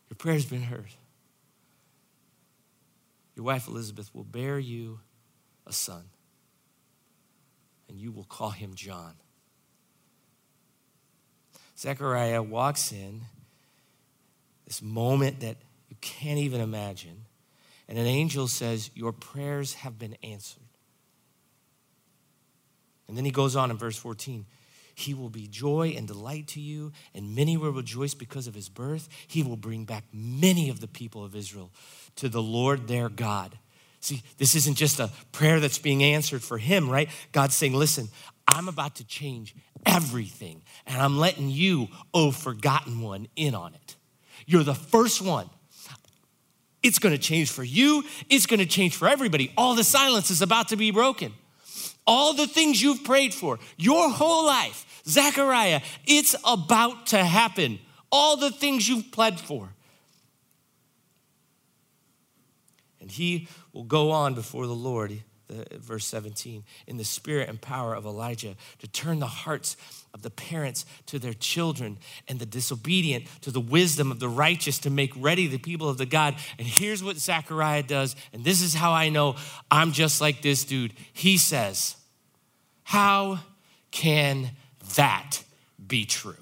Your 0.09 0.15
prayer 0.15 0.35
has 0.35 0.45
been 0.45 0.63
heard. 0.63 0.87
Your 3.35 3.43
wife 3.43 3.67
Elizabeth 3.67 4.09
will 4.15 4.23
bear 4.23 4.57
you 4.57 5.01
a 5.67 5.73
son, 5.73 6.03
and 7.89 7.99
you 7.99 8.13
will 8.13 8.23
call 8.23 8.51
him 8.51 8.73
John. 8.73 9.15
Zechariah 11.79 12.43
walks 12.43 12.91
in, 12.91 13.21
this 14.65 14.81
moment 14.81 15.39
that 15.39 15.57
you 15.89 15.95
can't 16.01 16.39
even 16.39 16.61
imagine 16.61 17.25
and 17.89 17.97
an 17.97 18.05
angel 18.05 18.47
says, 18.47 18.91
Your 18.93 19.11
prayers 19.11 19.73
have 19.73 19.97
been 19.97 20.15
answered. 20.21 20.63
And 23.07 23.17
then 23.17 23.25
he 23.25 23.31
goes 23.31 23.55
on 23.55 23.71
in 23.71 23.77
verse 23.77 23.97
14. 23.97 24.45
He 24.93 25.15
will 25.15 25.29
be 25.29 25.47
joy 25.47 25.95
and 25.97 26.07
delight 26.07 26.47
to 26.49 26.61
you, 26.61 26.91
and 27.15 27.35
many 27.35 27.57
will 27.57 27.71
rejoice 27.71 28.13
because 28.13 28.45
of 28.45 28.53
his 28.53 28.69
birth. 28.69 29.09
He 29.27 29.41
will 29.41 29.55
bring 29.57 29.85
back 29.85 30.03
many 30.13 30.69
of 30.69 30.81
the 30.81 30.87
people 30.87 31.25
of 31.25 31.35
Israel 31.35 31.71
to 32.17 32.29
the 32.29 32.43
Lord 32.43 32.87
their 32.87 33.09
God. 33.09 33.57
See, 34.01 34.21
this 34.37 34.55
isn't 34.55 34.75
just 34.75 34.99
a 34.99 35.09
prayer 35.31 35.59
that's 35.59 35.79
being 35.79 36.03
answered 36.03 36.43
for 36.43 36.59
him, 36.59 36.89
right? 36.89 37.09
God's 37.31 37.55
saying, 37.55 37.73
listen, 37.73 38.09
I'm 38.51 38.67
about 38.67 38.95
to 38.95 39.05
change 39.05 39.55
everything, 39.85 40.63
and 40.85 41.01
I'm 41.01 41.17
letting 41.17 41.49
you, 41.49 41.87
oh, 42.13 42.31
forgotten 42.31 43.01
one, 43.01 43.27
in 43.35 43.53
on 43.55 43.73
it. 43.73 43.95
You're 44.45 44.63
the 44.63 44.75
first 44.75 45.21
one. 45.21 45.49
It's 46.81 46.97
gonna 46.97 47.17
change 47.17 47.51
for 47.51 47.63
you, 47.63 48.03
it's 48.29 48.45
gonna 48.45 48.65
change 48.65 48.95
for 48.95 49.07
everybody. 49.07 49.53
All 49.57 49.75
the 49.75 49.83
silence 49.83 50.31
is 50.31 50.41
about 50.41 50.69
to 50.69 50.75
be 50.75 50.91
broken. 50.91 51.33
All 52.07 52.33
the 52.33 52.47
things 52.47 52.81
you've 52.81 53.03
prayed 53.03 53.33
for, 53.33 53.59
your 53.77 54.09
whole 54.09 54.45
life, 54.45 55.03
Zechariah, 55.05 55.81
it's 56.07 56.35
about 56.43 57.07
to 57.07 57.23
happen. 57.23 57.79
All 58.11 58.37
the 58.37 58.49
things 58.49 58.89
you've 58.89 59.11
pled 59.11 59.39
for. 59.39 59.69
And 62.99 63.11
he 63.11 63.47
will 63.73 63.83
go 63.83 64.11
on 64.11 64.33
before 64.33 64.65
the 64.65 64.73
Lord, 64.73 65.21
verse 65.73 66.05
17, 66.05 66.63
in 66.87 66.97
the 66.97 67.03
spirit 67.03 67.49
and 67.49 67.59
power 67.59 67.93
of 67.93 68.05
Elijah 68.05 68.55
to 68.79 68.87
turn 68.87 69.19
the 69.19 69.27
hearts 69.27 69.77
of 70.13 70.21
the 70.21 70.29
parents 70.29 70.85
to 71.07 71.19
their 71.19 71.33
children 71.33 71.97
and 72.27 72.39
the 72.39 72.45
disobedient 72.45 73.25
to 73.41 73.51
the 73.51 73.59
wisdom 73.59 74.11
of 74.11 74.19
the 74.19 74.29
righteous 74.29 74.79
to 74.79 74.89
make 74.89 75.11
ready 75.15 75.47
the 75.47 75.57
people 75.57 75.89
of 75.89 75.97
the 75.97 76.05
God. 76.05 76.35
And 76.57 76.67
here's 76.67 77.03
what 77.03 77.17
Zechariah 77.17 77.83
does, 77.83 78.15
and 78.33 78.43
this 78.43 78.61
is 78.61 78.73
how 78.73 78.91
I 78.91 79.09
know 79.09 79.35
I'm 79.69 79.91
just 79.91 80.21
like 80.21 80.41
this 80.41 80.63
dude. 80.63 80.93
He 81.13 81.37
says, 81.37 81.95
How 82.83 83.39
can 83.91 84.51
that 84.95 85.43
be 85.87 86.05
true. 86.05 86.35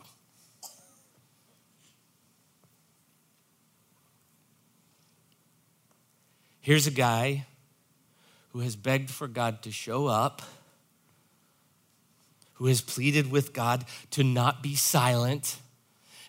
Here's 6.60 6.88
a 6.88 6.92
guy 6.92 7.46
who 8.50 8.60
has 8.60 8.76
begged 8.76 9.10
for 9.10 9.28
God 9.28 9.62
to 9.64 9.72
show 9.72 10.08
up, 10.08 10.42
who 12.54 12.66
has 12.68 12.82
pleaded 12.82 13.30
with 13.30 13.54
God 13.54 13.86
to 14.12 14.24
not 14.24 14.64
be 14.64 14.76
silent, 14.76 15.58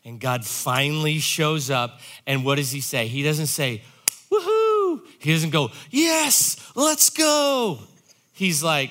and 0.05 0.21
God 0.21 0.45
finally 0.45 1.19
shows 1.19 1.71
up. 1.71 2.01
And 2.27 2.45
what 2.45 2.57
does 2.57 2.71
he 2.71 2.81
say? 2.81 3.07
He 3.07 3.23
doesn't 3.23 3.47
say, 3.47 3.83
woohoo. 4.31 5.01
He 5.19 5.33
doesn't 5.33 5.51
go, 5.51 5.71
yes, 5.91 6.57
let's 6.75 7.11
go. 7.11 7.79
He's 8.33 8.63
like, 8.63 8.91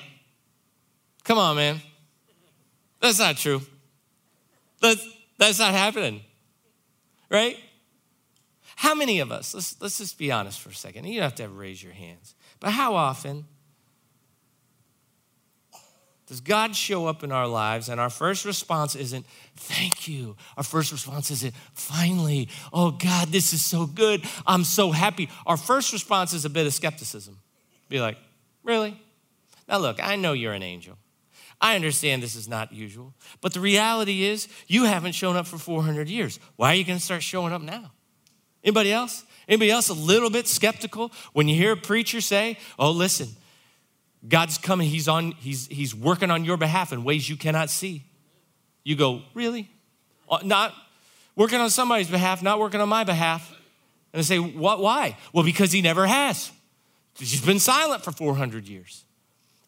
come 1.24 1.38
on, 1.38 1.56
man. 1.56 1.80
That's 3.00 3.18
not 3.18 3.36
true. 3.36 3.62
That's, 4.80 5.04
that's 5.38 5.58
not 5.58 5.72
happening, 5.72 6.22
right? 7.30 7.56
How 8.76 8.94
many 8.94 9.18
of 9.20 9.32
us, 9.32 9.54
let's, 9.54 9.80
let's 9.80 9.98
just 9.98 10.18
be 10.18 10.30
honest 10.30 10.60
for 10.60 10.70
a 10.70 10.74
second. 10.74 11.04
You 11.04 11.14
don't 11.14 11.24
have 11.24 11.34
to 11.36 11.48
raise 11.48 11.82
your 11.82 11.92
hands, 11.92 12.34
but 12.60 12.70
how 12.70 12.94
often 12.94 13.44
does 16.26 16.40
God 16.42 16.76
show 16.76 17.06
up 17.06 17.24
in 17.24 17.32
our 17.32 17.46
lives 17.46 17.88
and 17.88 17.98
our 17.98 18.10
first 18.10 18.44
response 18.44 18.94
isn't, 18.94 19.24
thank 19.56 20.06
you? 20.06 20.36
Our 20.58 20.62
first 20.62 20.92
response 20.92 21.30
isn't, 21.30 21.54
finally, 21.72 22.50
oh 22.70 22.90
God, 22.90 23.28
this 23.28 23.54
is 23.54 23.64
so 23.64 23.86
good. 23.86 24.22
I'm 24.46 24.64
so 24.64 24.90
happy. 24.90 25.30
Our 25.46 25.56
first 25.56 25.90
response 25.90 26.34
is 26.34 26.44
a 26.44 26.50
bit 26.50 26.66
of 26.66 26.74
skepticism. 26.74 27.38
Be 27.88 27.98
like, 27.98 28.18
really? 28.62 29.00
Now, 29.66 29.78
look, 29.78 30.04
I 30.04 30.16
know 30.16 30.34
you're 30.34 30.52
an 30.52 30.62
angel. 30.62 30.98
I 31.62 31.74
understand 31.74 32.22
this 32.22 32.36
is 32.36 32.46
not 32.46 32.72
usual, 32.74 33.14
but 33.40 33.54
the 33.54 33.60
reality 33.60 34.24
is 34.24 34.48
you 34.66 34.84
haven't 34.84 35.12
shown 35.12 35.34
up 35.34 35.46
for 35.46 35.56
400 35.56 36.08
years. 36.08 36.38
Why 36.56 36.72
are 36.72 36.74
you 36.74 36.84
going 36.84 36.98
to 36.98 37.04
start 37.04 37.22
showing 37.22 37.54
up 37.54 37.62
now? 37.62 37.90
Anybody 38.62 38.92
else? 38.92 39.24
Anybody 39.48 39.70
else 39.70 39.88
a 39.88 39.94
little 39.94 40.30
bit 40.30 40.46
skeptical 40.46 41.10
when 41.32 41.48
you 41.48 41.54
hear 41.54 41.72
a 41.72 41.76
preacher 41.76 42.20
say, 42.20 42.58
"Oh, 42.78 42.90
listen, 42.90 43.28
God's 44.28 44.58
coming, 44.58 44.88
he's 44.88 45.08
on 45.08 45.32
he's 45.32 45.66
he's 45.68 45.94
working 45.94 46.30
on 46.30 46.44
your 46.44 46.56
behalf 46.56 46.92
in 46.92 47.04
ways 47.04 47.28
you 47.28 47.36
cannot 47.36 47.70
see." 47.70 48.04
You 48.84 48.96
go, 48.96 49.22
"Really?" 49.34 49.70
Uh, 50.30 50.40
not 50.44 50.74
working 51.34 51.60
on 51.60 51.70
somebody's 51.70 52.10
behalf, 52.10 52.42
not 52.42 52.58
working 52.58 52.80
on 52.80 52.88
my 52.88 53.04
behalf. 53.04 53.50
And 54.12 54.20
I 54.20 54.22
say, 54.22 54.38
"What 54.38 54.80
why?" 54.80 55.16
Well, 55.32 55.44
because 55.44 55.72
he 55.72 55.80
never 55.80 56.06
has. 56.06 56.52
He's 57.18 57.44
been 57.44 57.58
silent 57.58 58.04
for 58.04 58.12
400 58.12 58.68
years. 58.68 59.04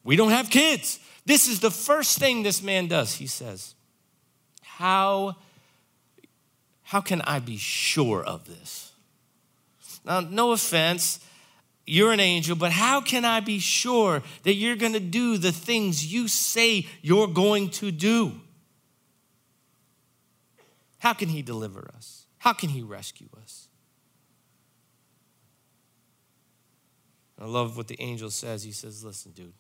We 0.05 0.17
don't 0.17 0.31
have 0.31 0.51
kids. 0.51 0.99
This 1.27 1.49
is 1.49 1.61
the 1.61 1.71
first 1.71 2.19
thing 2.19 2.43
this 2.43 2.63
man 2.63 2.87
does. 2.87 3.15
He 3.15 3.27
says, 3.27 3.75
How, 4.63 5.37
how 6.83 7.01
can 7.01 7.21
I 7.23 7.41
be 7.41 7.57
sure 7.57 8.23
of 8.25 8.47
this? 8.47 8.90
Now, 10.05 10.21
no 10.21 10.53
offense, 10.53 11.21
you're 11.87 12.13
an 12.13 12.21
angel, 12.21 12.57
but 12.57 12.73
how 12.73 13.01
can 13.01 13.25
I 13.25 13.41
be 13.41 13.59
sure 13.59 14.23
that 14.45 14.55
you're 14.55 14.77
going 14.77 14.93
to 14.93 15.01
do 15.01 15.39
the 15.39 15.53
things 15.53 16.13
you 16.13 16.29
say 16.29 16.87
you're 17.03 17.27
going 17.27 17.71
to 17.71 17.91
do? 17.91 18.41
How 20.99 21.13
can 21.15 21.29
he 21.31 21.43
deliver 21.43 21.91
us? 21.97 22.27
How 22.39 22.53
can 22.53 22.71
he 22.71 22.83
rescue 22.83 23.29
us? 23.43 23.69
I 27.39 27.47
love 27.47 27.77
what 27.77 27.89
the 27.89 28.01
angel 28.01 28.31
says. 28.31 28.63
He 28.63 28.73
says, 28.73 29.03
Listen, 29.03 29.33
dude, 29.33 29.55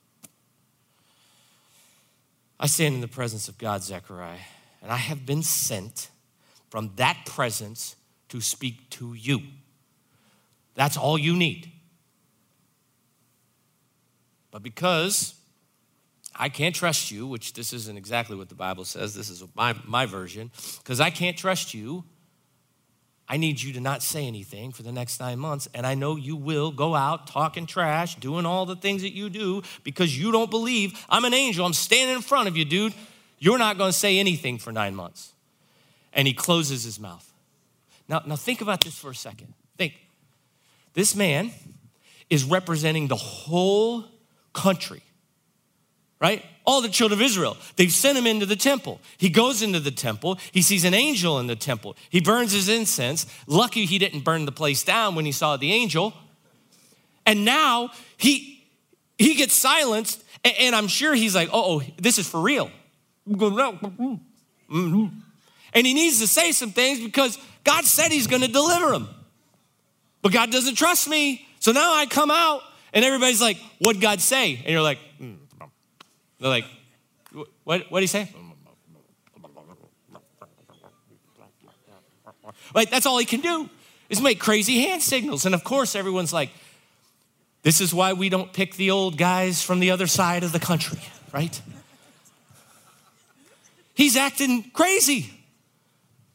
I 2.58 2.66
stand 2.66 2.94
in 2.94 3.00
the 3.00 3.08
presence 3.08 3.48
of 3.48 3.56
God, 3.56 3.82
Zechariah, 3.82 4.36
and 4.82 4.92
I 4.92 4.96
have 4.96 5.24
been 5.24 5.42
sent 5.42 6.10
from 6.68 6.92
that 6.96 7.24
presence 7.24 7.96
to 8.28 8.40
speak 8.40 8.90
to 8.90 9.14
you. 9.14 9.40
That's 10.74 10.96
all 10.96 11.18
you 11.18 11.36
need. 11.36 11.70
But 14.50 14.62
because 14.62 15.34
I 16.34 16.48
can't 16.48 16.74
trust 16.74 17.10
you, 17.10 17.26
which 17.26 17.52
this 17.52 17.72
isn't 17.72 17.96
exactly 17.96 18.36
what 18.36 18.48
the 18.48 18.54
Bible 18.54 18.84
says, 18.84 19.14
this 19.14 19.30
is 19.30 19.44
my, 19.54 19.74
my 19.86 20.06
version, 20.06 20.50
because 20.78 21.00
I 21.00 21.10
can't 21.10 21.36
trust 21.36 21.74
you, 21.74 22.04
I 23.28 23.36
need 23.36 23.62
you 23.62 23.72
to 23.74 23.80
not 23.80 24.02
say 24.02 24.26
anything 24.26 24.72
for 24.72 24.82
the 24.82 24.90
next 24.90 25.20
nine 25.20 25.38
months. 25.38 25.68
And 25.72 25.86
I 25.86 25.94
know 25.94 26.16
you 26.16 26.34
will 26.34 26.72
go 26.72 26.96
out 26.96 27.28
talking 27.28 27.64
trash, 27.64 28.16
doing 28.16 28.44
all 28.44 28.66
the 28.66 28.74
things 28.74 29.02
that 29.02 29.12
you 29.12 29.30
do 29.30 29.62
because 29.84 30.18
you 30.18 30.32
don't 30.32 30.50
believe 30.50 31.06
I'm 31.08 31.24
an 31.24 31.32
angel. 31.32 31.64
I'm 31.64 31.72
standing 31.72 32.16
in 32.16 32.22
front 32.22 32.48
of 32.48 32.56
you, 32.56 32.64
dude. 32.64 32.92
You're 33.38 33.56
not 33.56 33.78
going 33.78 33.90
to 33.90 33.96
say 33.96 34.18
anything 34.18 34.58
for 34.58 34.72
nine 34.72 34.96
months. 34.96 35.32
And 36.12 36.26
he 36.26 36.34
closes 36.34 36.82
his 36.82 36.98
mouth. 36.98 37.32
Now, 38.08 38.20
now 38.26 38.34
think 38.34 38.62
about 38.62 38.82
this 38.82 38.98
for 38.98 39.10
a 39.10 39.14
second. 39.14 39.54
Think. 39.78 39.94
This 40.94 41.14
man 41.14 41.52
is 42.28 42.44
representing 42.44 43.08
the 43.08 43.16
whole 43.16 44.04
country 44.52 45.02
right? 46.20 46.44
All 46.64 46.82
the 46.82 46.88
children 46.88 47.18
of 47.18 47.24
Israel. 47.24 47.56
They've 47.76 47.90
sent 47.90 48.16
him 48.16 48.26
into 48.26 48.46
the 48.46 48.56
temple. 48.56 49.00
He 49.16 49.30
goes 49.30 49.62
into 49.62 49.80
the 49.80 49.90
temple. 49.90 50.38
He 50.52 50.62
sees 50.62 50.84
an 50.84 50.94
angel 50.94 51.38
in 51.40 51.46
the 51.46 51.56
temple. 51.56 51.96
He 52.10 52.20
burns 52.20 52.52
his 52.52 52.68
incense. 52.68 53.26
Lucky 53.46 53.86
he 53.86 53.98
didn't 53.98 54.20
burn 54.20 54.44
the 54.44 54.52
place 54.52 54.84
down 54.84 55.14
when 55.14 55.24
he 55.24 55.32
saw 55.32 55.56
the 55.56 55.72
angel. 55.72 56.12
And 57.26 57.44
now 57.44 57.90
he 58.16 58.58
he 59.18 59.34
gets 59.34 59.52
silenced, 59.52 60.24
and 60.44 60.74
I'm 60.74 60.88
sure 60.88 61.14
he's 61.14 61.34
like, 61.34 61.50
oh, 61.52 61.82
this 61.98 62.18
is 62.18 62.26
for 62.26 62.40
real. 62.40 62.70
Mm-hmm. 64.70 65.06
And 65.74 65.86
he 65.86 65.92
needs 65.92 66.20
to 66.20 66.26
say 66.26 66.52
some 66.52 66.72
things 66.72 67.00
because 67.00 67.38
God 67.62 67.84
said 67.84 68.12
he's 68.12 68.26
going 68.26 68.40
to 68.40 68.48
deliver 68.48 68.94
him. 68.94 69.08
But 70.22 70.32
God 70.32 70.50
doesn't 70.50 70.74
trust 70.74 71.08
me. 71.08 71.46
So 71.60 71.72
now 71.72 71.94
I 71.94 72.06
come 72.06 72.30
out, 72.30 72.62
and 72.92 73.04
everybody's 73.04 73.40
like, 73.40 73.58
what'd 73.78 74.00
God 74.00 74.20
say? 74.20 74.56
And 74.56 74.68
you're 74.68 74.82
like, 74.82 74.98
mm. 75.20 75.36
They're 76.38 76.48
like, 76.48 76.64
what, 77.64 77.90
what 77.90 78.00
did 78.00 78.02
he 78.02 78.06
say? 78.06 78.34
Like, 82.74 82.90
that's 82.90 83.06
all 83.06 83.18
he 83.18 83.24
can 83.24 83.40
do 83.40 83.68
is 84.08 84.20
make 84.20 84.40
crazy 84.40 84.80
hand 84.80 85.02
signals. 85.02 85.46
And 85.46 85.54
of 85.54 85.64
course, 85.64 85.94
everyone's 85.94 86.32
like, 86.32 86.50
this 87.62 87.80
is 87.80 87.92
why 87.92 88.12
we 88.12 88.28
don't 88.28 88.52
pick 88.52 88.76
the 88.76 88.90
old 88.90 89.18
guys 89.18 89.62
from 89.62 89.80
the 89.80 89.90
other 89.90 90.06
side 90.06 90.42
of 90.42 90.52
the 90.52 90.58
country, 90.58 91.00
right? 91.32 91.60
He's 93.94 94.16
acting 94.16 94.70
crazy. 94.70 95.30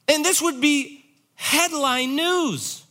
And 0.08 0.24
this 0.24 0.42
would 0.42 0.62
be 0.62 1.04
headline 1.36 2.16
news. 2.16 2.85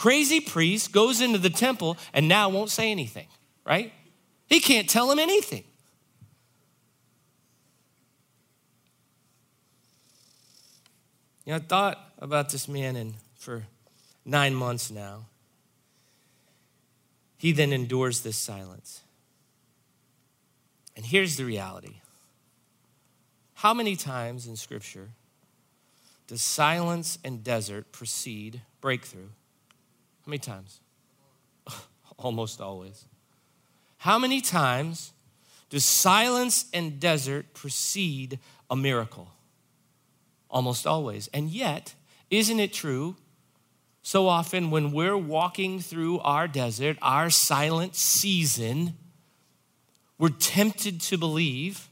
Crazy 0.00 0.40
priest 0.40 0.92
goes 0.92 1.20
into 1.20 1.36
the 1.36 1.50
temple 1.50 1.98
and 2.14 2.26
now 2.26 2.48
won't 2.48 2.70
say 2.70 2.90
anything, 2.90 3.26
right? 3.66 3.92
He 4.46 4.58
can't 4.58 4.88
tell 4.88 5.12
him 5.12 5.18
anything. 5.18 5.62
You 11.44 11.52
know, 11.52 11.56
I 11.56 11.58
thought 11.58 11.98
about 12.16 12.48
this 12.48 12.66
man 12.66 12.96
and 12.96 13.16
for 13.36 13.66
nine 14.24 14.54
months 14.54 14.90
now. 14.90 15.26
He 17.36 17.52
then 17.52 17.70
endures 17.70 18.22
this 18.22 18.38
silence. 18.38 19.02
And 20.96 21.04
here's 21.04 21.36
the 21.36 21.44
reality 21.44 21.96
How 23.52 23.74
many 23.74 23.96
times 23.96 24.46
in 24.46 24.56
Scripture 24.56 25.10
does 26.26 26.40
silence 26.40 27.18
and 27.22 27.44
desert 27.44 27.92
precede 27.92 28.62
breakthrough? 28.80 29.28
How 30.24 30.30
many 30.30 30.38
times? 30.38 30.80
Almost 32.18 32.60
always. 32.60 33.04
How 33.98 34.18
many 34.18 34.40
times 34.40 35.12
does 35.68 35.84
silence 35.84 36.66
and 36.72 36.98
desert 36.98 37.52
precede 37.54 38.38
a 38.70 38.76
miracle? 38.76 39.28
Almost 40.50 40.86
always. 40.86 41.28
And 41.32 41.50
yet, 41.50 41.94
isn't 42.30 42.58
it 42.58 42.72
true? 42.72 43.16
So 44.02 44.26
often, 44.26 44.70
when 44.70 44.92
we're 44.92 45.16
walking 45.16 45.80
through 45.80 46.20
our 46.20 46.48
desert, 46.48 46.96
our 47.02 47.30
silent 47.30 47.94
season, 47.94 48.94
we're 50.18 50.30
tempted 50.30 51.00
to 51.02 51.18
believe 51.18 51.88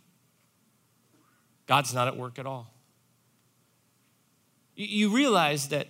God's 1.67 1.93
not 1.93 2.09
at 2.09 2.17
work 2.17 2.39
at 2.39 2.47
all. 2.47 2.73
You 4.75 5.11
realize 5.15 5.69
that 5.69 5.89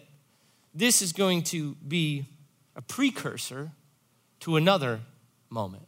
this 0.79 1.03
is 1.03 1.13
going 1.13 1.43
to 1.43 1.75
be 1.87 2.27
a 2.77 2.83
precursor 2.83 3.73
to 4.41 4.57
another 4.57 5.01
moment. 5.51 5.87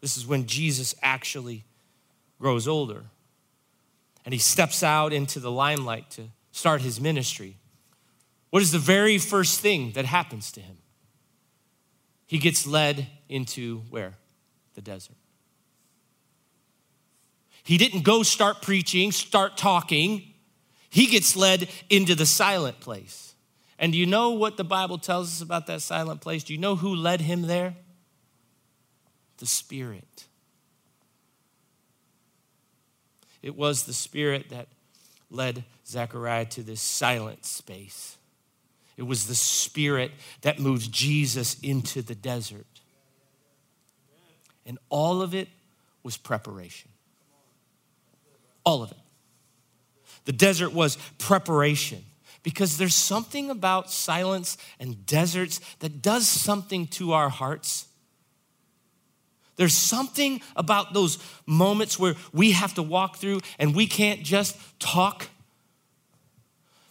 This 0.00 0.16
is 0.16 0.26
when 0.26 0.46
Jesus 0.46 0.94
actually 1.02 1.64
grows 2.38 2.68
older 2.68 3.04
and 4.24 4.32
he 4.32 4.38
steps 4.38 4.82
out 4.82 5.12
into 5.12 5.40
the 5.40 5.50
limelight 5.50 6.10
to 6.12 6.28
start 6.52 6.82
his 6.82 7.00
ministry. 7.00 7.56
What 8.50 8.62
is 8.62 8.70
the 8.70 8.78
very 8.78 9.18
first 9.18 9.60
thing 9.60 9.92
that 9.92 10.04
happens 10.04 10.52
to 10.52 10.60
him? 10.60 10.76
He 12.26 12.38
gets 12.38 12.66
led 12.66 13.08
into 13.28 13.82
where? 13.90 14.14
The 14.74 14.82
desert. 14.82 15.16
He 17.64 17.76
didn't 17.76 18.02
go 18.02 18.22
start 18.22 18.62
preaching, 18.62 19.10
start 19.10 19.56
talking. 19.56 20.33
He 20.94 21.06
gets 21.06 21.36
led 21.36 21.68
into 21.90 22.14
the 22.14 22.24
silent 22.24 22.80
place. 22.80 23.34
And 23.78 23.92
do 23.92 23.98
you 23.98 24.06
know 24.06 24.30
what 24.30 24.56
the 24.56 24.64
Bible 24.64 24.96
tells 24.96 25.28
us 25.28 25.40
about 25.42 25.66
that 25.66 25.82
silent 25.82 26.20
place? 26.20 26.44
Do 26.44 26.54
you 26.54 26.60
know 26.60 26.76
who 26.76 26.94
led 26.94 27.20
him 27.20 27.42
there? 27.42 27.74
the 29.38 29.46
Spirit. 29.46 30.24
It 33.42 33.54
was 33.54 33.84
the 33.84 33.92
Spirit 33.92 34.48
that 34.50 34.68
led 35.30 35.64
Zechariah 35.86 36.46
to 36.46 36.62
this 36.62 36.80
silent 36.80 37.44
space. 37.44 38.16
It 38.96 39.02
was 39.02 39.26
the 39.26 39.34
Spirit 39.34 40.12
that 40.42 40.58
moved 40.58 40.90
Jesus 40.92 41.58
into 41.60 42.00
the 42.00 42.14
desert. 42.14 42.66
And 44.64 44.78
all 44.88 45.20
of 45.20 45.34
it 45.34 45.48
was 46.02 46.16
preparation. 46.16 46.90
All 48.64 48.82
of 48.82 48.92
it. 48.92 49.03
The 50.24 50.32
desert 50.32 50.72
was 50.72 50.96
preparation 51.18 52.04
because 52.42 52.76
there's 52.76 52.94
something 52.94 53.50
about 53.50 53.90
silence 53.90 54.56
and 54.78 55.06
deserts 55.06 55.60
that 55.80 56.02
does 56.02 56.28
something 56.28 56.86
to 56.88 57.12
our 57.12 57.28
hearts 57.28 57.88
there's 59.56 59.74
something 59.74 60.40
about 60.56 60.94
those 60.94 61.18
moments 61.46 61.98
where 61.98 62.14
we 62.32 62.52
have 62.52 62.74
to 62.74 62.82
walk 62.82 63.16
through 63.16 63.40
and 63.58 63.74
we 63.74 63.86
can't 63.86 64.22
just 64.22 64.58
talk. 64.80 65.28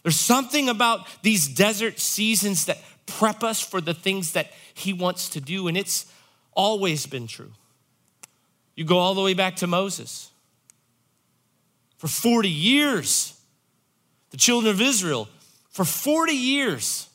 There's 0.02 0.18
something 0.18 0.68
about 0.68 1.06
these 1.22 1.46
desert 1.46 1.98
seasons 1.98 2.66
that 2.66 2.78
prep 3.06 3.42
us 3.42 3.60
for 3.60 3.80
the 3.80 3.94
things 3.94 4.32
that 4.32 4.50
He 4.72 4.92
wants 4.92 5.28
to 5.30 5.40
do, 5.40 5.68
and 5.68 5.76
it's 5.76 6.06
always 6.52 7.06
been 7.06 7.26
true. 7.26 7.52
You 8.76 8.84
go 8.84 8.98
all 8.98 9.14
the 9.14 9.22
way 9.22 9.34
back 9.34 9.56
to 9.56 9.66
Moses. 9.66 10.30
For 11.98 12.08
40 12.08 12.48
years, 12.48 13.40
the 14.30 14.36
children 14.36 14.72
of 14.72 14.80
Israel, 14.80 15.28
for 15.70 15.84
40 15.84 16.32
years, 16.32 17.08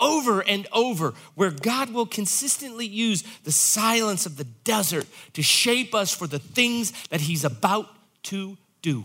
over 0.00 0.40
and 0.40 0.66
over, 0.72 1.14
where 1.34 1.50
God 1.50 1.90
will 1.90 2.06
consistently 2.06 2.86
use 2.86 3.22
the 3.44 3.52
silence 3.52 4.26
of 4.26 4.36
the 4.36 4.44
desert 4.44 5.06
to 5.34 5.42
shape 5.42 5.94
us 5.94 6.14
for 6.14 6.26
the 6.26 6.38
things 6.38 6.92
that 7.08 7.20
He's 7.20 7.44
about 7.44 7.88
to 8.24 8.56
do. 8.82 9.04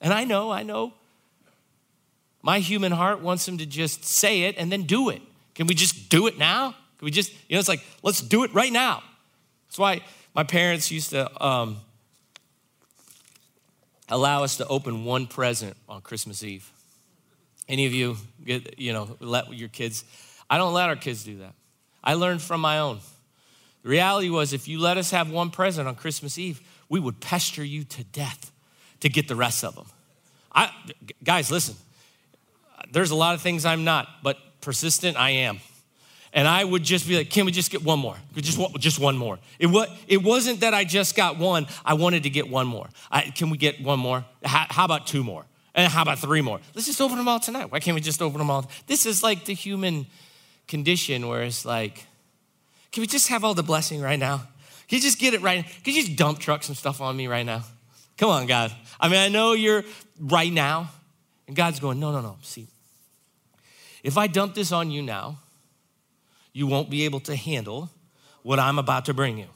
And 0.00 0.12
I 0.12 0.24
know, 0.24 0.50
I 0.50 0.62
know, 0.62 0.92
my 2.42 2.60
human 2.60 2.92
heart 2.92 3.20
wants 3.20 3.48
Him 3.48 3.58
to 3.58 3.66
just 3.66 4.04
say 4.04 4.42
it 4.42 4.56
and 4.58 4.70
then 4.70 4.82
do 4.82 5.08
it. 5.08 5.22
Can 5.54 5.66
we 5.66 5.74
just 5.74 6.10
do 6.10 6.26
it 6.26 6.38
now? 6.38 6.76
Can 6.98 7.04
we 7.04 7.10
just, 7.10 7.32
you 7.48 7.56
know, 7.56 7.58
it's 7.58 7.68
like, 7.68 7.84
let's 8.02 8.20
do 8.20 8.44
it 8.44 8.54
right 8.54 8.72
now. 8.72 9.02
That's 9.66 9.78
why 9.78 10.02
my 10.34 10.44
parents 10.44 10.90
used 10.90 11.10
to 11.10 11.44
um, 11.44 11.78
allow 14.08 14.44
us 14.44 14.56
to 14.58 14.66
open 14.66 15.04
one 15.04 15.26
present 15.26 15.76
on 15.88 16.00
Christmas 16.00 16.42
Eve. 16.42 16.70
Any 17.68 17.86
of 17.86 17.92
you 17.92 18.16
get, 18.44 18.78
you 18.78 18.92
know, 18.92 19.16
let 19.20 19.52
your 19.52 19.68
kids? 19.68 20.04
I 20.48 20.58
don't 20.58 20.72
let 20.72 20.88
our 20.88 20.96
kids 20.96 21.24
do 21.24 21.38
that. 21.38 21.54
I 22.02 22.14
learned 22.14 22.42
from 22.42 22.60
my 22.60 22.78
own. 22.78 23.00
The 23.82 23.88
reality 23.88 24.30
was, 24.30 24.52
if 24.52 24.68
you 24.68 24.78
let 24.80 24.96
us 24.96 25.10
have 25.10 25.30
one 25.30 25.50
present 25.50 25.88
on 25.88 25.94
Christmas 25.96 26.38
Eve, 26.38 26.60
we 26.88 27.00
would 27.00 27.20
pester 27.20 27.64
you 27.64 27.84
to 27.84 28.04
death 28.04 28.52
to 29.00 29.08
get 29.08 29.28
the 29.28 29.36
rest 29.36 29.64
of 29.64 29.74
them. 29.74 29.86
I, 30.52 30.70
guys, 31.22 31.50
listen, 31.50 31.74
there's 32.92 33.10
a 33.10 33.16
lot 33.16 33.34
of 33.34 33.42
things 33.42 33.64
I'm 33.64 33.84
not, 33.84 34.08
but 34.22 34.38
persistent 34.60 35.16
I 35.16 35.30
am. 35.30 35.60
And 36.36 36.46
I 36.46 36.62
would 36.62 36.82
just 36.82 37.08
be 37.08 37.16
like, 37.16 37.30
can 37.30 37.46
we 37.46 37.50
just 37.50 37.70
get 37.70 37.82
one 37.82 37.98
more? 37.98 38.14
Just 38.36 38.60
just 38.78 38.98
one 38.98 39.16
more. 39.16 39.38
It, 39.58 39.68
was, 39.68 39.88
it 40.06 40.22
wasn't 40.22 40.60
that 40.60 40.74
I 40.74 40.84
just 40.84 41.16
got 41.16 41.38
one, 41.38 41.66
I 41.82 41.94
wanted 41.94 42.24
to 42.24 42.30
get 42.30 42.50
one 42.50 42.66
more. 42.66 42.88
I, 43.10 43.22
can 43.22 43.48
we 43.48 43.56
get 43.56 43.82
one 43.82 43.98
more? 43.98 44.22
How, 44.44 44.66
how 44.68 44.84
about 44.84 45.06
two 45.06 45.24
more? 45.24 45.46
And 45.74 45.90
how 45.90 46.02
about 46.02 46.18
three 46.18 46.42
more? 46.42 46.60
Let's 46.74 46.86
just 46.86 47.00
open 47.00 47.16
them 47.16 47.26
all 47.26 47.40
tonight. 47.40 47.72
Why 47.72 47.80
can't 47.80 47.94
we 47.94 48.02
just 48.02 48.20
open 48.20 48.36
them 48.36 48.50
all? 48.50 48.70
This 48.86 49.06
is 49.06 49.22
like 49.22 49.46
the 49.46 49.54
human 49.54 50.06
condition 50.68 51.26
where 51.26 51.42
it's 51.42 51.64
like, 51.64 52.04
can 52.92 53.00
we 53.00 53.06
just 53.06 53.28
have 53.28 53.42
all 53.42 53.54
the 53.54 53.62
blessing 53.62 54.02
right 54.02 54.18
now? 54.18 54.46
Can 54.88 54.96
you 54.96 55.00
just 55.00 55.18
get 55.18 55.32
it 55.32 55.40
right? 55.40 55.64
Can 55.84 55.94
you 55.94 56.02
just 56.02 56.16
dump 56.18 56.38
truck 56.38 56.62
some 56.62 56.74
stuff 56.74 57.00
on 57.00 57.16
me 57.16 57.28
right 57.28 57.46
now? 57.46 57.62
Come 58.18 58.28
on, 58.28 58.46
God. 58.46 58.74
I 59.00 59.08
mean, 59.08 59.20
I 59.20 59.28
know 59.28 59.54
you're 59.54 59.84
right 60.20 60.52
now. 60.52 60.90
And 61.46 61.56
God's 61.56 61.80
going, 61.80 61.98
no, 61.98 62.12
no, 62.12 62.20
no. 62.20 62.36
See, 62.42 62.66
if 64.02 64.18
I 64.18 64.26
dump 64.26 64.54
this 64.54 64.70
on 64.70 64.90
you 64.90 65.00
now, 65.00 65.38
you 66.56 66.66
won't 66.66 66.88
be 66.88 67.04
able 67.04 67.20
to 67.20 67.36
handle 67.36 67.90
what 68.42 68.58
I'm 68.58 68.78
about 68.78 69.04
to 69.04 69.14
bring 69.14 69.36
you. 69.36 69.48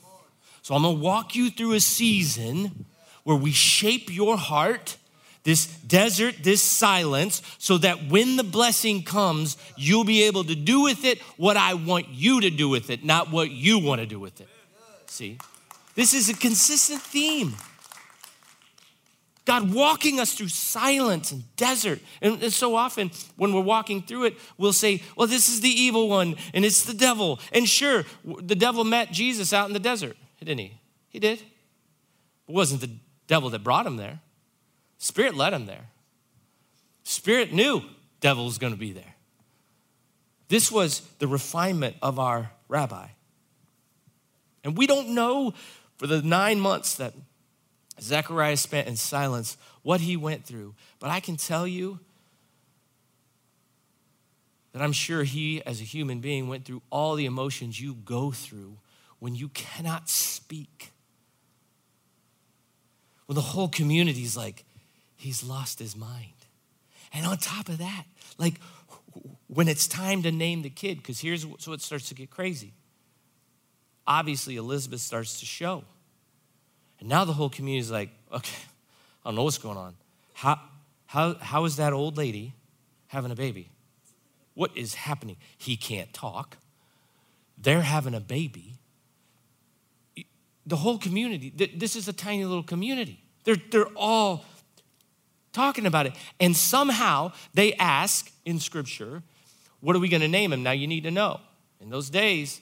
So 0.60 0.74
I'm 0.74 0.82
gonna 0.82 0.98
walk 0.98 1.34
you 1.34 1.50
through 1.50 1.72
a 1.72 1.80
season 1.80 2.84
where 3.24 3.38
we 3.38 3.52
shape 3.52 4.14
your 4.14 4.36
heart 4.36 4.98
this 5.42 5.66
desert, 5.78 6.34
this 6.42 6.60
silence, 6.60 7.40
so 7.56 7.78
that 7.78 8.10
when 8.10 8.36
the 8.36 8.44
blessing 8.44 9.02
comes, 9.02 9.56
you'll 9.78 10.04
be 10.04 10.24
able 10.24 10.44
to 10.44 10.54
do 10.54 10.82
with 10.82 11.06
it 11.06 11.18
what 11.38 11.56
I 11.56 11.72
want 11.72 12.10
you 12.10 12.42
to 12.42 12.50
do 12.50 12.68
with 12.68 12.90
it, 12.90 13.02
not 13.02 13.30
what 13.30 13.50
you 13.50 13.78
want 13.78 14.02
to 14.02 14.06
do 14.06 14.20
with 14.20 14.38
it. 14.42 14.48
See? 15.06 15.38
This 15.94 16.12
is 16.12 16.28
a 16.28 16.34
consistent 16.34 17.00
theme. 17.00 17.56
God 19.50 19.74
walking 19.74 20.20
us 20.20 20.32
through 20.32 20.46
silence 20.46 21.32
and 21.32 21.42
desert. 21.56 21.98
And, 22.22 22.52
so 22.52 22.76
often 22.76 23.10
when 23.34 23.52
we're 23.52 23.60
walking 23.62 24.00
through 24.00 24.26
it, 24.26 24.36
we'll 24.56 24.72
say, 24.72 25.02
well, 25.16 25.26
this 25.26 25.48
is 25.48 25.60
the 25.60 25.68
evil 25.68 26.08
one 26.08 26.36
and 26.54 26.64
it's 26.64 26.84
the 26.84 26.94
devil. 26.94 27.40
And 27.50 27.68
sure, 27.68 28.04
the 28.24 28.54
devil 28.54 28.84
met 28.84 29.10
Jesus 29.10 29.52
out 29.52 29.66
in 29.66 29.72
the 29.72 29.80
desert, 29.80 30.16
didn't 30.38 30.58
he? 30.58 30.78
He 31.08 31.18
did. 31.18 31.40
It 31.40 32.52
wasn't 32.54 32.80
the 32.80 32.92
devil 33.26 33.50
that 33.50 33.64
brought 33.64 33.86
him 33.86 33.96
there. 33.96 34.20
Spirit 34.98 35.34
led 35.34 35.52
him 35.52 35.66
there. 35.66 35.88
Spirit 37.02 37.52
knew 37.52 37.82
devil 38.20 38.44
was 38.44 38.56
going 38.56 38.72
to 38.72 38.78
be 38.78 38.92
there. 38.92 39.16
This 40.46 40.70
was 40.70 41.00
the 41.18 41.26
refinement 41.26 41.96
of 42.02 42.20
our 42.20 42.52
rabbi. 42.68 43.08
And 44.62 44.78
we 44.78 44.86
don't 44.86 45.08
know 45.08 45.54
for 45.96 46.06
the 46.06 46.22
nine 46.22 46.60
months 46.60 46.94
that 46.94 47.14
Zechariah 48.02 48.56
spent 48.56 48.88
in 48.88 48.96
silence 48.96 49.56
what 49.82 50.00
he 50.00 50.16
went 50.16 50.44
through, 50.44 50.74
but 50.98 51.10
I 51.10 51.20
can 51.20 51.36
tell 51.36 51.66
you 51.66 52.00
that 54.72 54.82
I'm 54.82 54.92
sure 54.92 55.24
he, 55.24 55.62
as 55.64 55.80
a 55.80 55.84
human 55.84 56.20
being, 56.20 56.48
went 56.48 56.64
through 56.64 56.82
all 56.90 57.14
the 57.14 57.26
emotions 57.26 57.80
you 57.80 57.94
go 57.94 58.30
through 58.30 58.78
when 59.18 59.34
you 59.34 59.48
cannot 59.48 60.08
speak. 60.08 60.92
When 63.26 63.34
the 63.34 63.40
whole 63.40 63.68
community 63.68 64.22
is 64.22 64.36
like, 64.36 64.64
he's 65.16 65.44
lost 65.44 65.78
his 65.78 65.96
mind. 65.96 66.32
And 67.12 67.26
on 67.26 67.38
top 67.38 67.68
of 67.68 67.78
that, 67.78 68.04
like 68.38 68.60
when 69.48 69.68
it's 69.68 69.88
time 69.88 70.22
to 70.22 70.32
name 70.32 70.62
the 70.62 70.70
kid, 70.70 70.98
because 70.98 71.20
here's 71.20 71.44
so 71.58 71.72
it 71.72 71.80
starts 71.80 72.08
to 72.08 72.14
get 72.14 72.30
crazy. 72.30 72.72
Obviously, 74.06 74.56
Elizabeth 74.56 75.00
starts 75.00 75.40
to 75.40 75.46
show. 75.46 75.84
And 77.00 77.08
now 77.08 77.24
the 77.24 77.32
whole 77.32 77.50
community 77.50 77.80
is 77.80 77.90
like, 77.90 78.10
okay, 78.32 78.56
I 79.24 79.28
don't 79.30 79.36
know 79.36 79.42
what's 79.42 79.58
going 79.58 79.78
on. 79.78 79.94
How, 80.34 80.60
how, 81.06 81.34
how 81.34 81.64
is 81.64 81.76
that 81.76 81.92
old 81.92 82.16
lady 82.16 82.54
having 83.08 83.30
a 83.30 83.34
baby? 83.34 83.70
What 84.54 84.70
is 84.76 84.94
happening? 84.94 85.36
He 85.56 85.76
can't 85.76 86.12
talk. 86.12 86.56
They're 87.58 87.82
having 87.82 88.14
a 88.14 88.20
baby. 88.20 88.74
the 90.66 90.76
whole 90.76 90.98
community, 90.98 91.50
this 91.50 91.96
is 91.96 92.06
a 92.06 92.12
tiny 92.12 92.44
little 92.44 92.62
community. 92.62 93.22
They're, 93.44 93.56
they're 93.70 93.86
all 93.96 94.44
talking 95.52 95.86
about 95.86 96.06
it. 96.06 96.12
And 96.38 96.56
somehow 96.56 97.32
they 97.54 97.74
ask 97.74 98.30
in 98.44 98.60
scripture, 98.60 99.22
what 99.80 99.96
are 99.96 99.98
we 99.98 100.08
going 100.08 100.20
to 100.20 100.28
name 100.28 100.52
him? 100.52 100.62
Now 100.62 100.72
you 100.72 100.86
need 100.86 101.04
to 101.04 101.10
know. 101.10 101.40
In 101.80 101.88
those 101.88 102.10
days, 102.10 102.60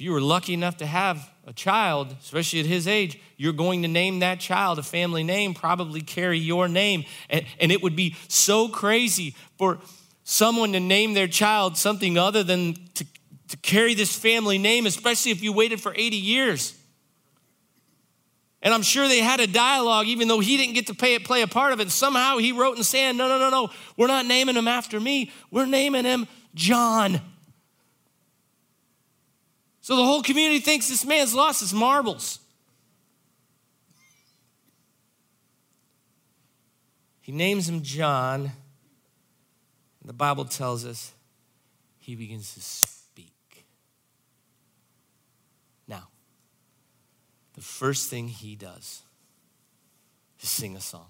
if 0.00 0.04
you 0.04 0.12
were 0.12 0.20
lucky 0.22 0.54
enough 0.54 0.78
to 0.78 0.86
have 0.86 1.30
a 1.46 1.52
child, 1.52 2.16
especially 2.22 2.58
at 2.60 2.64
his 2.64 2.88
age, 2.88 3.20
you're 3.36 3.52
going 3.52 3.82
to 3.82 3.88
name 3.88 4.20
that 4.20 4.40
child 4.40 4.78
a 4.78 4.82
family 4.82 5.22
name, 5.22 5.52
probably 5.52 6.00
carry 6.00 6.38
your 6.38 6.68
name. 6.68 7.04
And, 7.28 7.44
and 7.60 7.70
it 7.70 7.82
would 7.82 7.94
be 7.94 8.16
so 8.26 8.66
crazy 8.66 9.34
for 9.58 9.78
someone 10.24 10.72
to 10.72 10.80
name 10.80 11.12
their 11.12 11.28
child 11.28 11.76
something 11.76 12.16
other 12.16 12.42
than 12.42 12.76
to, 12.94 13.06
to 13.48 13.58
carry 13.58 13.92
this 13.92 14.16
family 14.16 14.56
name, 14.56 14.86
especially 14.86 15.32
if 15.32 15.42
you 15.42 15.52
waited 15.52 15.82
for 15.82 15.92
80 15.94 16.16
years. 16.16 16.74
And 18.62 18.72
I'm 18.72 18.80
sure 18.80 19.06
they 19.06 19.20
had 19.20 19.40
a 19.40 19.46
dialogue, 19.46 20.06
even 20.06 20.28
though 20.28 20.40
he 20.40 20.56
didn't 20.56 20.76
get 20.76 20.86
to 20.86 20.94
pay, 20.94 21.18
play 21.18 21.42
a 21.42 21.46
part 21.46 21.74
of 21.74 21.80
it. 21.80 21.90
Somehow 21.90 22.38
he 22.38 22.52
wrote 22.52 22.78
in 22.78 22.84
sand, 22.84 23.18
no, 23.18 23.28
no, 23.28 23.38
no, 23.38 23.50
no, 23.50 23.68
we're 23.98 24.06
not 24.06 24.24
naming 24.24 24.56
him 24.56 24.66
after 24.66 24.98
me. 24.98 25.30
We're 25.50 25.66
naming 25.66 26.06
him 26.06 26.26
John. 26.54 27.20
So 29.90 29.96
the 29.96 30.04
whole 30.04 30.22
community 30.22 30.60
thinks 30.60 30.88
this 30.88 31.04
man's 31.04 31.34
lost 31.34 31.62
his 31.62 31.74
marbles. 31.74 32.38
He 37.20 37.32
names 37.32 37.68
him 37.68 37.82
John. 37.82 38.52
The 40.04 40.12
Bible 40.12 40.44
tells 40.44 40.86
us 40.86 41.10
he 41.98 42.14
begins 42.14 42.54
to 42.54 42.60
speak. 42.60 43.66
Now, 45.88 46.06
the 47.54 47.60
first 47.60 48.08
thing 48.08 48.28
he 48.28 48.54
does 48.54 49.02
is 50.40 50.48
sing 50.48 50.76
a 50.76 50.80
song. 50.80 51.08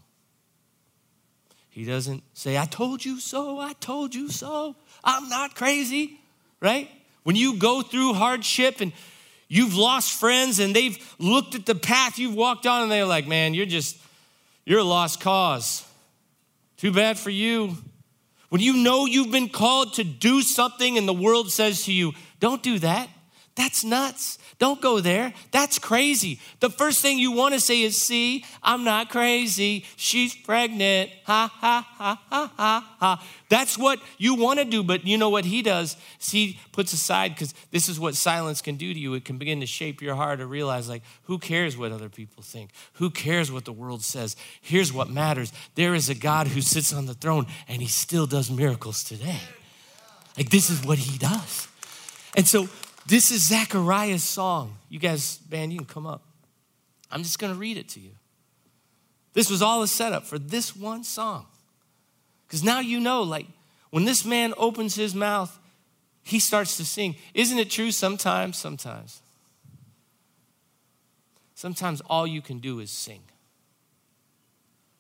He 1.69 1.85
doesn't 1.85 2.23
say, 2.33 2.57
I 2.57 2.65
told 2.65 3.05
you 3.05 3.21
so, 3.21 3.59
I 3.59 3.75
told 3.75 4.15
you 4.15 4.31
so, 4.31 4.75
I'm 5.05 5.29
not 5.29 5.55
crazy, 5.55 6.19
right? 6.63 6.89
When 7.23 7.37
you 7.37 7.57
go 7.57 7.83
through 7.83 8.15
hardship 8.15 8.81
and 8.81 8.93
you've 9.49 9.77
lost 9.77 10.19
friends 10.19 10.59
and 10.59 10.75
they've 10.75 10.99
looked 11.19 11.55
at 11.55 11.67
the 11.67 11.75
path 11.75 12.19
you've 12.19 12.35
walked 12.35 12.67
on 12.67 12.83
and 12.83 12.91
they're 12.91 13.05
like, 13.05 13.27
man, 13.27 13.55
you're 13.55 13.67
just, 13.67 13.99
you're 14.65 14.81
a 14.81 14.85
lost 14.85 15.21
cause. 15.21 15.85
Too 16.77 16.93
bad 16.93 17.19
for 17.19 17.31
you. 17.31 17.77
When 18.49 18.61
you 18.61 18.83
know 18.83 19.07
you've 19.07 19.31
been 19.31 19.49
called 19.49 19.95
to 19.95 20.05
do 20.05 20.43
something 20.43 20.97
and 20.97 21.07
the 21.07 21.13
world 21.13 21.53
says 21.53 21.85
to 21.85 21.93
you, 21.93 22.13
don't 22.41 22.63
do 22.63 22.79
that, 22.79 23.09
that's 23.61 23.85
nuts. 23.85 24.39
Don't 24.59 24.81
go 24.81 25.01
there. 25.01 25.35
That's 25.51 25.79
crazy. 25.79 26.41
The 26.61 26.71
first 26.71 27.03
thing 27.03 27.19
you 27.19 27.33
want 27.33 27.53
to 27.53 27.61
say 27.61 27.83
is, 27.83 27.95
See, 27.95 28.43
I'm 28.63 28.85
not 28.85 29.11
crazy. 29.11 29.85
She's 29.97 30.35
pregnant. 30.35 31.11
Ha, 31.25 31.53
ha, 31.53 31.87
ha, 31.99 32.23
ha, 32.31 32.53
ha, 32.57 32.97
ha. 32.99 33.27
That's 33.51 33.77
what 33.77 34.01
you 34.17 34.35
want 34.35 34.61
to 34.61 34.65
do. 34.65 34.83
But 34.83 35.07
you 35.07 35.19
know 35.19 35.29
what 35.29 35.45
he 35.45 35.61
does? 35.61 35.99
He 36.19 36.59
puts 36.73 36.95
aside, 36.95 37.35
because 37.35 37.53
this 37.71 37.89
is 37.89 38.01
what 38.01 38.15
silence 38.15 38.63
can 38.63 38.77
do 38.77 38.95
to 38.95 38.99
you. 38.99 39.13
It 39.13 39.27
can 39.27 39.37
begin 39.37 39.61
to 39.61 39.67
shape 39.67 40.01
your 40.01 40.15
heart 40.15 40.39
to 40.39 40.47
realize, 40.47 40.89
like, 40.89 41.03
who 41.25 41.39
cares 41.39 41.77
what 41.77 41.93
other 41.93 42.09
people 42.09 42.43
think? 42.43 42.71
Who 42.95 43.11
cares 43.11 43.53
what 43.53 43.67
the 43.67 43.73
world 43.73 44.03
says? 44.03 44.37
Here's 44.63 44.91
what 44.91 45.11
matters 45.11 45.53
there 45.75 45.95
is 45.95 46.09
a 46.09 46.15
God 46.15 46.49
who 46.49 46.63
sits 46.63 46.95
on 46.95 47.05
the 47.05 47.15
throne, 47.15 47.47
and 47.69 47.83
he 47.83 47.89
still 47.89 48.27
does 48.27 48.51
miracles 48.51 49.05
today. 49.05 49.41
Like, 50.39 50.49
this 50.49 50.71
is 50.71 50.83
what 50.83 50.97
he 50.97 51.19
does. 51.19 51.69
And 52.37 52.47
so 52.47 52.69
this 53.11 53.33
is 53.33 53.49
Zechariah's 53.49 54.23
song. 54.23 54.79
You 54.89 55.01
guys, 55.01 55.39
band, 55.39 55.73
you 55.73 55.79
can 55.81 55.87
come 55.87 56.07
up. 56.07 56.23
I'm 57.11 57.25
just 57.25 57.41
going 57.41 57.53
to 57.53 57.59
read 57.59 57.77
it 57.77 57.89
to 57.91 58.01
you. 58.01 58.13
This 59.33 59.51
was 59.51 59.63
all 59.63 59.83
a 59.83 59.89
setup 59.89 60.25
for 60.25 60.39
this 60.39 60.77
one 60.77 61.03
song. 61.03 61.47
Because 62.47 62.63
now 62.63 62.79
you 62.79 63.01
know, 63.01 63.23
like, 63.23 63.47
when 63.91 64.05
this 64.05 64.25
man 64.25 64.55
opens 64.57 64.95
his 64.95 65.13
mouth, 65.13 65.59
he 66.23 66.39
starts 66.39 66.77
to 66.77 66.85
sing. 66.85 67.17
Isn't 67.35 67.59
it 67.59 67.69
true 67.69 67.91
sometimes? 67.91 68.57
Sometimes. 68.57 69.21
Sometimes 71.57 72.01
all 72.03 72.29
you 72.29 72.41
can 72.41 72.61
do 72.61 72.79
is 72.79 72.93
sing. 72.93 73.23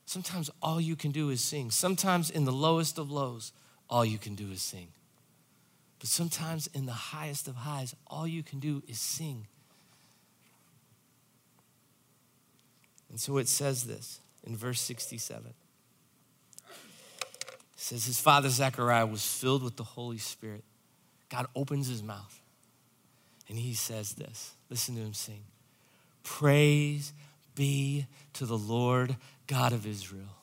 Sometimes 0.05 0.51
all 0.61 0.81
you 0.81 0.97
can 0.97 1.13
do 1.13 1.31
is 1.31 1.41
sing. 1.41 1.71
Sometimes 1.71 2.29
in 2.29 2.45
the 2.45 2.53
lowest 2.53 2.99
of 2.99 3.09
lows, 3.09 3.53
all 3.89 4.05
you 4.05 4.19
can 4.19 4.35
do 4.35 4.51
is 4.51 4.63
sing. 4.63 4.89
But 6.01 6.09
sometimes 6.09 6.67
in 6.69 6.87
the 6.87 6.93
highest 6.93 7.47
of 7.47 7.57
highs, 7.57 7.95
all 8.07 8.27
you 8.27 8.43
can 8.43 8.59
do 8.59 8.83
is 8.89 8.99
sing. 8.99 9.47
And 13.11 13.21
so 13.21 13.37
it 13.37 13.49
says 13.49 13.85
this 13.85 14.21
in 14.43 14.57
verse 14.57 14.81
67. 14.81 15.47
It 15.47 16.75
says, 17.77 18.07
His 18.07 18.19
father 18.19 18.49
Zechariah 18.49 19.07
was 19.07 19.25
filled 19.25 19.63
with 19.63 19.77
the 19.77 19.85
Holy 19.85 20.19
Spirit. 20.19 20.65
God 21.29 21.47
opens 21.55 21.87
his 21.87 22.03
mouth 22.03 22.41
and 23.49 23.59
he 23.59 23.75
says 23.75 24.15
this. 24.15 24.55
Listen 24.71 24.95
to 24.97 25.03
him 25.03 25.13
sing 25.13 25.43
Praise 26.23 27.13
be 27.55 28.07
to 28.33 28.47
the 28.47 28.57
Lord 28.57 29.17
God 29.47 29.73
of 29.73 29.87
Israel 29.87 30.40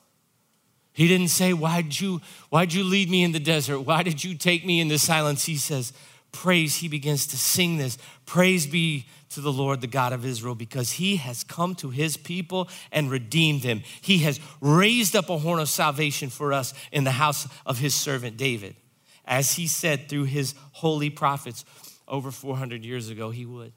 he 0.97 1.07
didn't 1.07 1.27
say, 1.27 1.53
why'd 1.53 1.99
you, 1.99 2.21
why'd 2.49 2.73
you 2.73 2.83
lead 2.83 3.07
me 3.07 3.21
in 3.21 3.31
the 3.31 3.39
desert? 3.39 3.81
Why 3.81 4.01
did 4.01 4.23
you 4.23 4.33
take 4.33 4.65
me 4.65 4.79
into 4.79 4.97
silence? 4.97 5.45
He 5.45 5.55
says, 5.55 5.93
Praise. 6.31 6.77
He 6.77 6.87
begins 6.87 7.27
to 7.27 7.37
sing 7.37 7.77
this. 7.77 7.99
Praise 8.25 8.65
be 8.65 9.05
to 9.29 9.39
the 9.39 9.53
Lord, 9.53 9.81
the 9.81 9.85
God 9.85 10.11
of 10.11 10.25
Israel, 10.25 10.55
because 10.55 10.93
he 10.93 11.17
has 11.17 11.43
come 11.43 11.75
to 11.75 11.91
his 11.91 12.17
people 12.17 12.67
and 12.91 13.11
redeemed 13.11 13.61
them. 13.61 13.83
He 14.01 14.17
has 14.19 14.39
raised 14.59 15.15
up 15.15 15.29
a 15.29 15.37
horn 15.37 15.59
of 15.59 15.69
salvation 15.69 16.31
for 16.31 16.51
us 16.51 16.73
in 16.91 17.03
the 17.03 17.11
house 17.11 17.47
of 17.63 17.77
his 17.77 17.93
servant 17.93 18.35
David. 18.35 18.75
As 19.23 19.53
he 19.53 19.67
said 19.67 20.09
through 20.09 20.23
his 20.23 20.55
holy 20.71 21.11
prophets 21.11 21.63
over 22.07 22.31
400 22.31 22.83
years 22.83 23.09
ago, 23.09 23.29
he 23.29 23.45
would. 23.45 23.71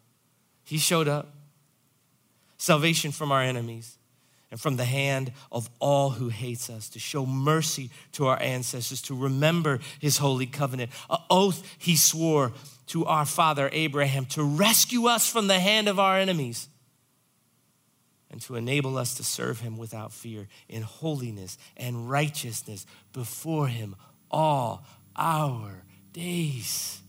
He 0.65 0.79
showed 0.79 1.07
up. 1.07 1.35
Salvation 2.57 3.13
from 3.13 3.31
our 3.31 3.43
enemies 3.43 3.99
and 4.51 4.61
from 4.61 4.77
the 4.77 4.85
hand 4.85 5.33
of 5.53 5.71
all 5.79 6.11
who 6.11 6.29
hates 6.29 6.69
us, 6.69 6.89
to 6.91 6.99
show 6.99 7.25
mercy 7.25 7.91
to 8.13 8.27
our 8.27 8.41
ancestors, 8.43 9.01
to 9.03 9.15
remember 9.15 9.79
his 10.01 10.19
holy 10.19 10.47
covenant, 10.47 10.91
an 11.09 11.19
oath 11.31 11.63
he 11.79 11.97
swore 11.97 12.53
to 12.89 13.05
our 13.07 13.25
father 13.25 13.71
Abraham 13.73 14.27
to 14.27 14.43
rescue 14.43 15.07
us 15.07 15.31
from 15.31 15.47
the 15.47 15.61
hand 15.61 15.89
of 15.89 16.01
our 16.01 16.19
enemies 16.19 16.69
and 18.31 18.41
to 18.43 18.57
enable 18.57 18.99
us 18.99 19.15
to 19.15 19.25
serve 19.25 19.61
him 19.61 19.77
without 19.77 20.13
fear 20.13 20.49
in 20.69 20.83
holiness 20.83 21.57
and 21.77 22.11
righteousness 22.11 22.87
before 23.13 23.69
him 23.69 23.95
all 24.31 24.85
our 25.15 25.85
days. 26.13 27.01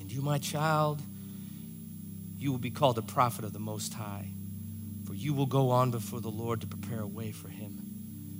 And 0.00 0.10
you, 0.10 0.20
my 0.20 0.38
child, 0.38 1.00
you 2.36 2.50
will 2.50 2.58
be 2.58 2.70
called 2.70 2.98
a 2.98 3.02
prophet 3.02 3.44
of 3.44 3.52
the 3.52 3.60
Most 3.60 3.94
High 3.94 4.34
for 5.14 5.20
you 5.20 5.32
will 5.32 5.46
go 5.46 5.70
on 5.70 5.92
before 5.92 6.20
the 6.20 6.28
Lord 6.28 6.60
to 6.62 6.66
prepare 6.66 7.02
a 7.02 7.06
way 7.06 7.30
for 7.30 7.48
him, 7.48 7.78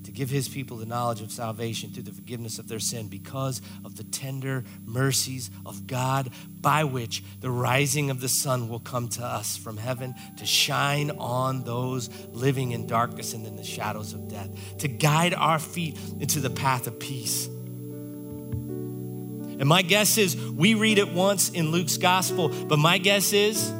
to 0.02 0.10
give 0.10 0.28
his 0.28 0.48
people 0.48 0.76
the 0.76 0.86
knowledge 0.86 1.20
of 1.20 1.30
salvation 1.30 1.90
through 1.90 2.02
the 2.02 2.12
forgiveness 2.12 2.58
of 2.58 2.66
their 2.66 2.80
sin 2.80 3.06
because 3.06 3.62
of 3.84 3.94
the 3.96 4.02
tender 4.02 4.64
mercies 4.84 5.50
of 5.64 5.86
God, 5.86 6.30
by 6.60 6.82
which 6.82 7.22
the 7.38 7.50
rising 7.50 8.10
of 8.10 8.20
the 8.20 8.28
sun 8.28 8.68
will 8.68 8.80
come 8.80 9.08
to 9.10 9.24
us 9.24 9.56
from 9.56 9.76
heaven 9.76 10.16
to 10.36 10.44
shine 10.44 11.12
on 11.12 11.62
those 11.62 12.10
living 12.32 12.72
in 12.72 12.88
darkness 12.88 13.34
and 13.34 13.46
in 13.46 13.54
the 13.54 13.62
shadows 13.62 14.12
of 14.12 14.26
death, 14.26 14.50
to 14.78 14.88
guide 14.88 15.32
our 15.32 15.60
feet 15.60 15.96
into 16.18 16.40
the 16.40 16.50
path 16.50 16.88
of 16.88 16.98
peace. 16.98 17.46
And 19.60 19.66
my 19.66 19.82
guess 19.82 20.18
is 20.18 20.36
we 20.36 20.74
read 20.74 20.98
it 20.98 21.12
once 21.12 21.50
in 21.50 21.70
Luke's 21.70 21.98
gospel, 21.98 22.48
but 22.48 22.80
my 22.80 22.98
guess 22.98 23.32
is 23.32 23.72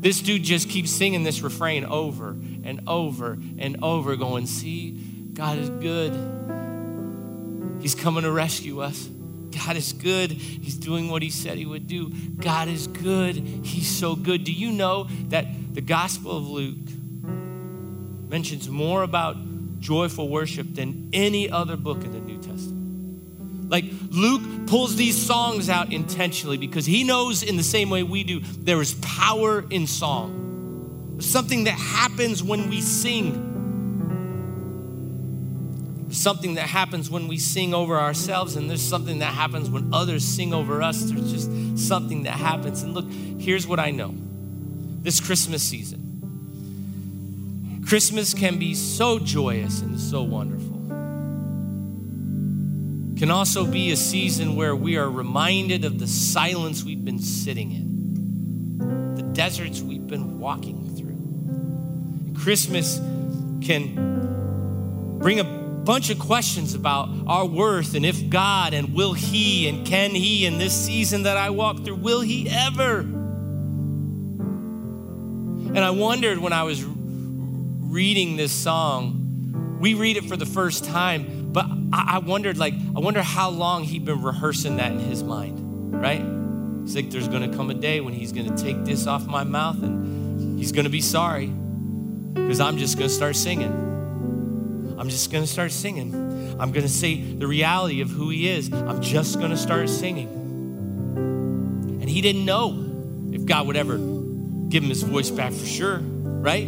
this 0.00 0.20
dude 0.20 0.42
just 0.42 0.68
keeps 0.68 0.90
singing 0.90 1.24
this 1.24 1.40
refrain 1.40 1.84
over 1.84 2.30
and 2.30 2.82
over 2.86 3.38
and 3.58 3.82
over, 3.82 4.16
going, 4.16 4.46
See, 4.46 4.92
God 5.32 5.58
is 5.58 5.70
good. 5.70 6.12
He's 7.80 7.94
coming 7.94 8.24
to 8.24 8.30
rescue 8.30 8.80
us. 8.80 9.08
God 9.64 9.76
is 9.76 9.92
good. 9.92 10.30
He's 10.32 10.74
doing 10.74 11.08
what 11.08 11.22
he 11.22 11.30
said 11.30 11.58
he 11.58 11.66
would 11.66 11.86
do. 11.86 12.10
God 12.10 12.68
is 12.68 12.86
good. 12.86 13.36
He's 13.36 13.88
so 13.88 14.14
good. 14.14 14.44
Do 14.44 14.52
you 14.52 14.70
know 14.72 15.08
that 15.28 15.46
the 15.74 15.80
Gospel 15.80 16.36
of 16.36 16.48
Luke 16.48 16.76
mentions 18.28 18.68
more 18.68 19.02
about 19.02 19.36
joyful 19.80 20.28
worship 20.28 20.74
than 20.74 21.10
any 21.12 21.50
other 21.50 21.76
book 21.76 22.04
in 22.04 22.12
the 22.12 22.20
New? 22.20 22.37
Like 23.68 23.84
Luke 24.10 24.66
pulls 24.66 24.96
these 24.96 25.16
songs 25.16 25.68
out 25.68 25.92
intentionally 25.92 26.56
because 26.56 26.86
he 26.86 27.04
knows 27.04 27.42
in 27.42 27.56
the 27.56 27.62
same 27.62 27.90
way 27.90 28.02
we 28.02 28.24
do, 28.24 28.40
there 28.40 28.80
is 28.80 28.94
power 28.94 29.64
in 29.70 29.86
song. 29.86 31.16
Something 31.20 31.64
that 31.64 31.72
happens 31.72 32.42
when 32.42 32.70
we 32.70 32.80
sing. 32.80 33.44
Something 36.10 36.54
that 36.54 36.68
happens 36.68 37.10
when 37.10 37.28
we 37.28 37.36
sing 37.36 37.74
over 37.74 37.98
ourselves, 37.98 38.56
and 38.56 38.70
there's 38.70 38.80
something 38.80 39.18
that 39.18 39.34
happens 39.34 39.68
when 39.68 39.92
others 39.92 40.24
sing 40.24 40.54
over 40.54 40.80
us. 40.80 41.02
There's 41.02 41.30
just 41.30 41.50
something 41.78 42.22
that 42.22 42.32
happens. 42.32 42.82
And 42.82 42.94
look, 42.94 43.04
here's 43.38 43.66
what 43.66 43.78
I 43.78 43.90
know 43.90 44.14
this 45.02 45.20
Christmas 45.20 45.62
season. 45.62 46.06
Christmas 47.86 48.32
can 48.34 48.58
be 48.58 48.74
so 48.74 49.18
joyous 49.18 49.80
and 49.82 49.98
so 49.98 50.22
wonderful. 50.22 50.67
Can 53.18 53.30
also 53.32 53.66
be 53.66 53.90
a 53.90 53.96
season 53.96 54.54
where 54.54 54.76
we 54.76 54.96
are 54.96 55.10
reminded 55.10 55.84
of 55.84 55.98
the 55.98 56.06
silence 56.06 56.84
we've 56.84 57.04
been 57.04 57.18
sitting 57.18 57.72
in, 57.72 59.14
the 59.16 59.22
deserts 59.22 59.80
we've 59.80 60.06
been 60.06 60.38
walking 60.38 60.94
through. 60.96 61.08
And 62.28 62.36
Christmas 62.36 62.98
can 63.60 65.18
bring 65.18 65.40
a 65.40 65.44
bunch 65.44 66.10
of 66.10 66.18
questions 66.20 66.74
about 66.74 67.08
our 67.26 67.44
worth 67.44 67.94
and 67.94 68.06
if 68.06 68.28
God 68.30 68.72
and 68.72 68.94
will 68.94 69.14
He 69.14 69.68
and 69.68 69.84
can 69.86 70.10
He 70.10 70.46
in 70.46 70.58
this 70.58 70.72
season 70.72 71.24
that 71.24 71.36
I 71.36 71.50
walk 71.50 71.84
through, 71.84 71.96
will 71.96 72.20
He 72.20 72.48
ever? 72.48 73.00
And 75.68 75.78
I 75.80 75.90
wondered 75.90 76.38
when 76.38 76.52
I 76.52 76.62
was 76.62 76.84
reading 76.84 78.36
this 78.36 78.52
song, 78.52 79.78
we 79.80 79.94
read 79.94 80.16
it 80.16 80.26
for 80.26 80.36
the 80.36 80.46
first 80.46 80.84
time, 80.84 81.37
but 81.90 82.00
I, 82.06 82.18
wondered, 82.18 82.58
like, 82.58 82.74
I 82.96 83.00
wonder 83.00 83.22
how 83.22 83.50
long 83.50 83.84
he'd 83.84 84.04
been 84.04 84.22
rehearsing 84.22 84.76
that 84.76 84.92
in 84.92 85.00
his 85.00 85.22
mind, 85.22 86.00
right? 86.00 86.22
Like, 86.94 87.10
there's 87.10 87.28
gonna 87.28 87.54
come 87.54 87.70
a 87.70 87.74
day 87.74 88.00
when 88.00 88.14
he's 88.14 88.32
gonna 88.32 88.56
take 88.56 88.84
this 88.84 89.06
off 89.06 89.26
my 89.26 89.44
mouth 89.44 89.82
and 89.82 90.58
he's 90.58 90.72
gonna 90.72 90.88
be 90.88 91.00
sorry 91.00 91.46
because 91.46 92.60
I'm 92.60 92.78
just 92.78 92.96
gonna 92.96 93.08
start 93.08 93.36
singing. 93.36 93.72
I'm 94.98 95.08
just 95.08 95.30
gonna 95.30 95.46
start 95.46 95.70
singing. 95.70 96.14
I'm 96.58 96.72
gonna 96.72 96.88
say 96.88 97.20
the 97.20 97.46
reality 97.46 98.00
of 98.00 98.10
who 98.10 98.30
he 98.30 98.48
is. 98.48 98.72
I'm 98.72 99.00
just 99.00 99.38
gonna 99.38 99.56
start 99.56 99.88
singing. 99.88 100.28
And 102.00 102.08
he 102.08 102.20
didn't 102.20 102.44
know 102.44 103.30
if 103.32 103.44
God 103.44 103.66
would 103.66 103.76
ever 103.76 103.98
give 104.68 104.82
him 104.82 104.88
his 104.88 105.02
voice 105.02 105.30
back 105.30 105.52
for 105.52 105.66
sure, 105.66 105.98
right? 105.98 106.66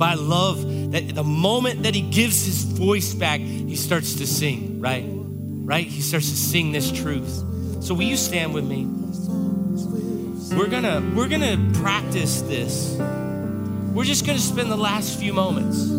I 0.00 0.14
love 0.14 0.92
that 0.92 1.14
the 1.14 1.24
moment 1.24 1.82
that 1.84 1.94
he 1.94 2.02
gives 2.02 2.44
his 2.44 2.64
voice 2.64 3.14
back, 3.14 3.40
he 3.40 3.76
starts 3.76 4.14
to 4.16 4.26
sing, 4.26 4.80
right? 4.80 5.04
Right? 5.06 5.86
He 5.86 6.00
starts 6.00 6.30
to 6.30 6.36
sing 6.36 6.72
this 6.72 6.90
truth. 6.90 7.42
So 7.82 7.94
will 7.94 8.02
you 8.02 8.16
stand 8.16 8.54
with 8.54 8.64
me? 8.64 8.86
We're 10.56 10.68
gonna 10.68 11.02
we're 11.16 11.28
gonna 11.28 11.58
practice 11.74 12.42
this. 12.42 12.96
We're 13.92 14.04
just 14.04 14.26
gonna 14.26 14.38
spend 14.38 14.70
the 14.70 14.76
last 14.76 15.18
few 15.18 15.32
moments 15.32 15.90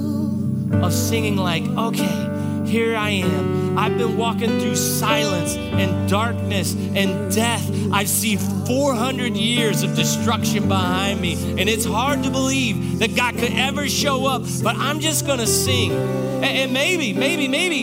of 0.83 0.93
singing 0.93 1.35
like, 1.35 1.63
okay, 1.63 2.65
here 2.65 2.95
I 2.95 3.09
am. 3.09 3.77
I've 3.77 3.97
been 3.97 4.17
walking 4.17 4.59
through 4.59 4.75
silence 4.75 5.55
and 5.55 6.09
darkness 6.09 6.73
and 6.73 7.33
death. 7.33 7.69
I've 7.95 8.09
seen 8.09 8.39
400 8.39 9.37
years 9.37 9.81
of 9.81 9.95
destruction 9.95 10.67
behind 10.67 11.21
me, 11.21 11.35
and 11.57 11.69
it's 11.69 11.85
hard 11.85 12.23
to 12.23 12.29
believe 12.29 12.99
that 12.99 13.15
God 13.15 13.35
could 13.35 13.53
ever 13.53 13.87
show 13.87 14.25
up, 14.25 14.41
but 14.61 14.75
I'm 14.75 14.99
just 14.99 15.25
gonna 15.25 15.47
sing. 15.47 15.93
And 15.93 16.73
maybe, 16.73 17.13
maybe, 17.13 17.47
maybe 17.47 17.77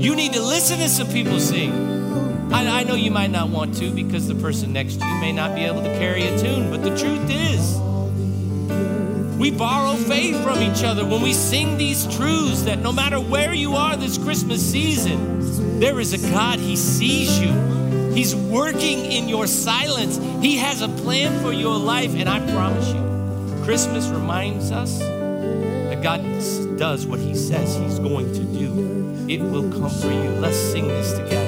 you 0.00 0.14
need 0.14 0.34
to 0.34 0.40
listen 0.40 0.78
to 0.78 0.88
some 0.88 1.08
people 1.08 1.40
sing. 1.40 1.72
I, 2.52 2.84
know 2.84 2.94
you 2.94 3.10
might 3.10 3.32
not 3.32 3.48
want 3.48 3.74
to 3.78 3.90
because 3.90 4.28
the 4.28 4.36
person 4.36 4.72
next 4.72 5.00
to 5.00 5.04
you 5.04 5.14
may 5.16 5.32
not 5.32 5.56
be 5.56 5.64
able 5.64 5.82
to 5.82 5.92
carry 5.98 6.22
a 6.22 6.38
tune, 6.38 6.70
but 6.70 6.84
the 6.84 6.96
truth 6.96 7.28
is, 7.28 7.78
we 9.40 9.50
borrow 9.50 9.94
faith 9.96 10.40
from 10.40 10.62
each 10.62 10.84
other 10.84 11.04
when 11.04 11.20
we 11.20 11.32
sing 11.32 11.76
these 11.76 12.06
truths 12.16 12.62
that 12.62 12.78
no 12.78 12.92
matter 12.92 13.18
where 13.18 13.54
you 13.54 13.74
are 13.74 13.96
this 13.96 14.18
Christmas 14.18 14.64
season, 14.64 15.80
there 15.80 15.98
is 15.98 16.12
a 16.12 16.30
God, 16.30 16.60
He 16.60 16.76
sees 16.76 17.40
you. 17.40 17.77
He's 18.18 18.34
working 18.34 19.12
in 19.12 19.28
your 19.28 19.46
silence. 19.46 20.16
He 20.42 20.56
has 20.56 20.82
a 20.82 20.88
plan 20.88 21.40
for 21.40 21.52
your 21.52 21.78
life, 21.78 22.16
and 22.16 22.28
I 22.28 22.40
promise 22.50 22.88
you, 22.88 23.62
Christmas 23.64 24.08
reminds 24.08 24.72
us 24.72 24.98
that 24.98 26.02
God 26.02 26.24
does 26.76 27.06
what 27.06 27.20
He 27.20 27.36
says 27.36 27.76
He's 27.76 28.00
going 28.00 28.32
to 28.32 28.40
do. 28.40 29.24
It 29.28 29.40
will 29.40 29.70
come 29.70 29.88
for 29.88 30.10
you. 30.10 30.30
Let's 30.40 30.56
sing 30.56 30.88
this 30.88 31.12
together. 31.12 31.47